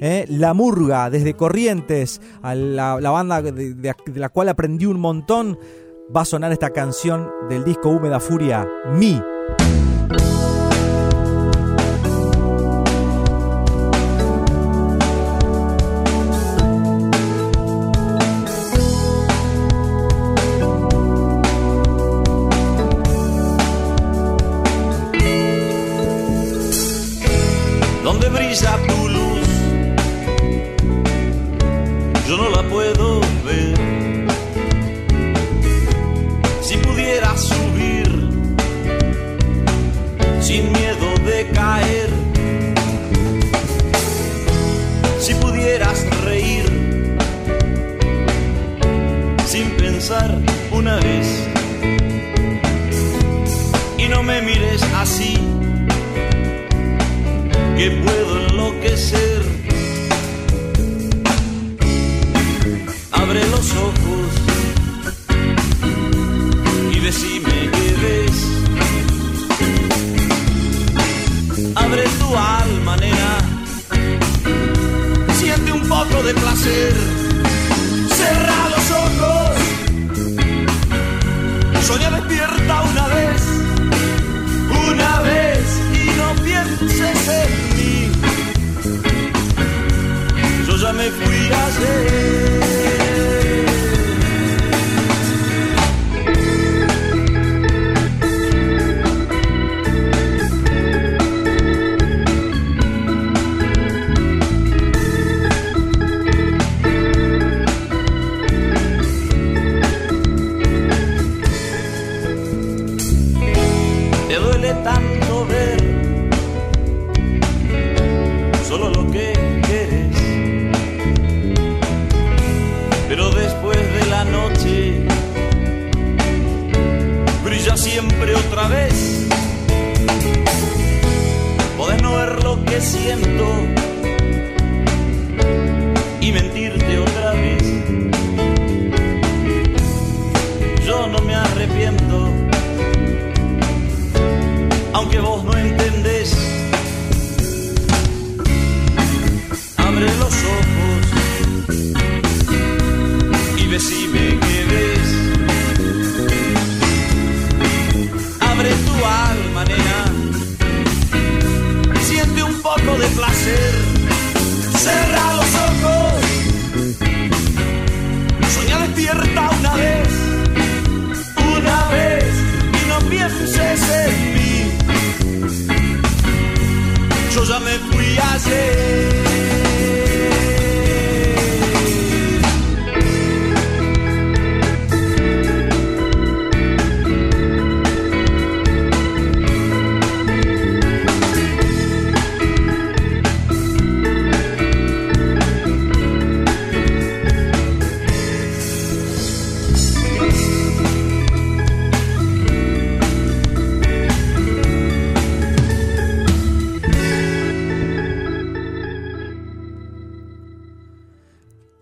eh, 0.00 0.24
La 0.30 0.54
Murga, 0.54 1.10
desde 1.10 1.34
Corrientes, 1.34 2.22
a 2.40 2.54
la, 2.54 2.94
banda 2.94 3.42
de 3.42 3.94
la 4.14 4.30
cual 4.30 4.48
aprendí 4.48 4.86
un 4.86 4.98
montón, 4.98 5.58
va 6.14 6.22
a 6.22 6.24
sonar 6.24 6.52
esta 6.52 6.70
canción 6.70 7.30
del 7.48 7.64
disco 7.64 7.88
Húmeda 7.88 8.20
Furia, 8.20 8.66
Mi. 8.92 9.22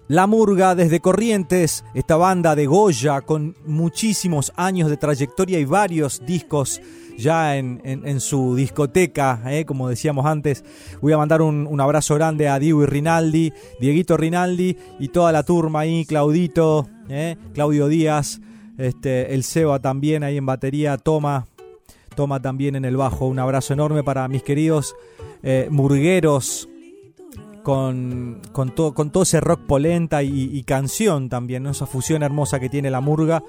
La 0.08 0.26
Murga 0.26 0.74
desde 0.74 1.00
Corrientes, 1.00 1.84
esta 1.94 2.16
banda 2.16 2.56
de 2.56 2.66
Goya 2.66 3.20
con 3.20 3.54
muchísimos 3.64 4.52
años 4.56 4.90
de 4.90 4.96
trayectoria 4.96 5.60
y 5.60 5.64
varios 5.64 6.20
discos 6.26 6.82
ya 7.16 7.56
en, 7.56 8.20
su 8.20 8.56
discoteca, 8.56 9.42
eh, 9.46 9.64
como 9.64 9.88
decíamos 9.88 10.26
antes. 10.26 10.64
Voy 11.00 11.12
a 11.12 11.18
mandar 11.18 11.40
un, 11.40 11.80
abrazo 11.80 12.16
grande 12.16 12.48
a 12.48 12.58
Diego 12.58 12.82
y 12.82 12.86
Rinaldi, 12.86 13.52
Dieguito 13.80 14.16
Rinaldi 14.16 14.76
y 14.98 15.08
toda 15.08 15.30
la 15.30 15.44
turma 15.44 15.80
ahí, 15.80 16.04
Claudito, 16.04 16.88
eh, 17.08 17.36
Claudio 17.54 17.86
Díaz, 17.86 18.40
este, 18.78 19.34
el 19.34 19.44
Seba 19.44 19.78
también 19.78 20.24
ahí 20.24 20.36
en 20.36 20.46
batería, 20.46 20.98
Toma, 20.98 21.46
Toma 22.16 22.42
también 22.42 22.74
en 22.74 22.84
el 22.84 22.96
bajo. 22.96 23.26
Un 23.26 23.38
abrazo 23.38 23.72
enorme 23.72 24.02
para 24.02 24.26
mis 24.26 24.42
queridos 24.42 24.96
eh, 25.42 25.68
murgueros 25.70 26.68
con, 27.62 28.40
con, 28.52 28.74
todo, 28.74 28.94
con 28.94 29.10
todo 29.10 29.22
ese 29.22 29.40
rock 29.40 29.60
polenta 29.66 30.22
y, 30.22 30.62
canción 30.64 31.28
también, 31.28 31.66
esa 31.66 31.86
fusión 31.86 32.22
hermosa 32.22 32.60
que 32.60 32.68
tiene 32.68 32.90
la 32.90 33.00
murga 33.00 33.42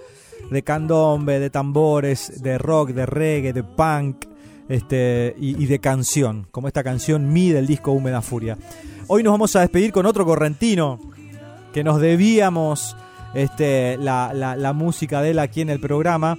de 0.49 0.64
candombe, 0.64 1.39
de 1.39 1.49
tambores, 1.49 2.41
de 2.41 2.57
rock, 2.57 2.89
de 2.89 3.05
reggae, 3.05 3.53
de 3.53 3.64
punk 3.64 4.26
este, 4.70 5.36
y, 5.38 5.66
de 5.66 5.80
canción, 5.80 6.47
como 6.51 6.68
esta 6.68 6.84
canción 6.84 7.32
Mi 7.32 7.49
del 7.49 7.68
disco 7.68 7.91
Húmeda 7.91 8.22
Furia. 8.22 8.57
Hoy 9.07 9.24
nos 9.24 9.34
vamos 9.34 9.55
a 9.55 9.61
despedir 9.61 9.91
con 9.91 10.05
otro 10.05 10.26
correntino 10.26 10.99
que 11.74 11.84
nos 11.84 11.99
debíamos 11.99 12.95
este, 13.34 13.97
la, 13.97 14.34
la 14.34 14.74
música 14.74 15.22
de 15.22 15.32
él 15.32 15.39
aquí 15.39 15.61
en 15.61 15.70
el 15.70 15.80
programa. 15.80 16.38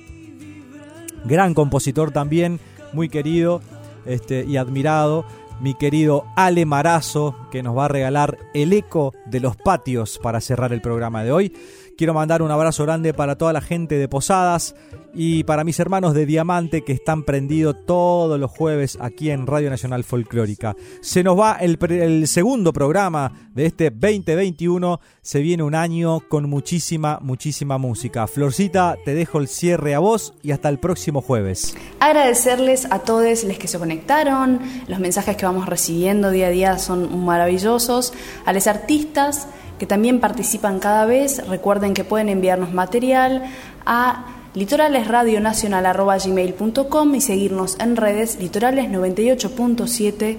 Gran 1.24 1.54
compositor 1.54 2.10
también, 2.12 2.60
muy 2.92 3.08
querido 3.08 3.60
este, 4.06 4.44
y 4.44 4.56
admirado 4.56 5.24
mi 5.60 5.74
querido 5.74 6.26
Ale 6.36 6.66
Marazo, 6.66 7.36
que 7.50 7.62
nos 7.62 7.76
va 7.76 7.86
a 7.86 7.88
regalar 7.88 8.38
el 8.54 8.72
eco 8.72 9.12
de 9.26 9.40
los 9.40 9.56
patios 9.56 10.18
para 10.22 10.40
cerrar 10.40 10.72
el 10.72 10.80
programa 10.80 11.24
de 11.24 11.32
hoy. 11.32 11.52
Quiero 11.96 12.12
mandar 12.12 12.42
un 12.42 12.50
abrazo 12.50 12.82
grande 12.84 13.14
para 13.14 13.36
toda 13.36 13.52
la 13.52 13.60
gente 13.60 13.96
de 13.96 14.08
Posadas 14.08 14.74
y 15.14 15.44
para 15.44 15.62
mis 15.62 15.78
hermanos 15.78 16.12
de 16.12 16.26
Diamante 16.26 16.82
que 16.82 16.92
están 16.92 17.22
prendidos 17.22 17.76
todos 17.86 18.38
los 18.40 18.50
jueves 18.50 18.98
aquí 19.00 19.30
en 19.30 19.46
Radio 19.46 19.70
Nacional 19.70 20.02
Folclórica. 20.02 20.74
Se 21.00 21.22
nos 21.22 21.38
va 21.38 21.58
el, 21.60 22.26
segundo 22.26 22.72
programa 22.72 23.48
de 23.54 23.66
este 23.66 23.90
2021. 23.90 25.00
Se 25.22 25.38
viene 25.38 25.62
un 25.62 25.76
año 25.76 26.20
con 26.28 26.50
muchísima, 26.50 27.20
muchísima 27.22 27.78
música. 27.78 28.26
Florcita, 28.26 28.96
te 29.04 29.14
dejo 29.14 29.38
el 29.38 29.46
cierre 29.46 29.94
a 29.94 30.00
vos 30.00 30.34
y 30.42 30.50
hasta 30.50 30.68
el 30.68 30.80
próximo 30.80 31.22
jueves. 31.22 31.76
Agradecerles 32.00 32.88
a 32.90 32.98
todos 32.98 33.44
los 33.44 33.56
que 33.56 33.68
se 33.68 33.78
conectaron. 33.78 34.58
Los 34.88 34.98
mensajes 34.98 35.36
que 35.36 35.46
vamos 35.46 35.68
recibiendo 35.68 36.30
día 36.30 36.48
a 36.48 36.50
día 36.50 36.78
son 36.78 37.24
maravillosos. 37.24 38.12
A 38.46 38.52
los 38.52 38.66
artistas 38.66 39.46
que 39.78 39.86
también 39.86 40.20
participan 40.20 40.78
cada 40.78 41.06
vez. 41.06 41.48
Recuerden 41.48 41.94
que 41.94 42.04
pueden 42.04 42.28
enviarnos 42.28 42.72
material 42.72 43.44
a 43.86 44.26
litoralesradionacional.gmail.com 44.54 47.14
y 47.14 47.20
seguirnos 47.20 47.78
en 47.80 47.96
redes 47.96 48.38
litorales98.7 48.40 50.36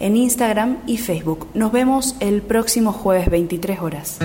en 0.00 0.16
Instagram 0.16 0.78
y 0.86 0.98
Facebook. 0.98 1.48
Nos 1.54 1.72
vemos 1.72 2.14
el 2.20 2.42
próximo 2.42 2.92
jueves 2.92 3.28
23 3.30 3.80
horas. 3.80 4.18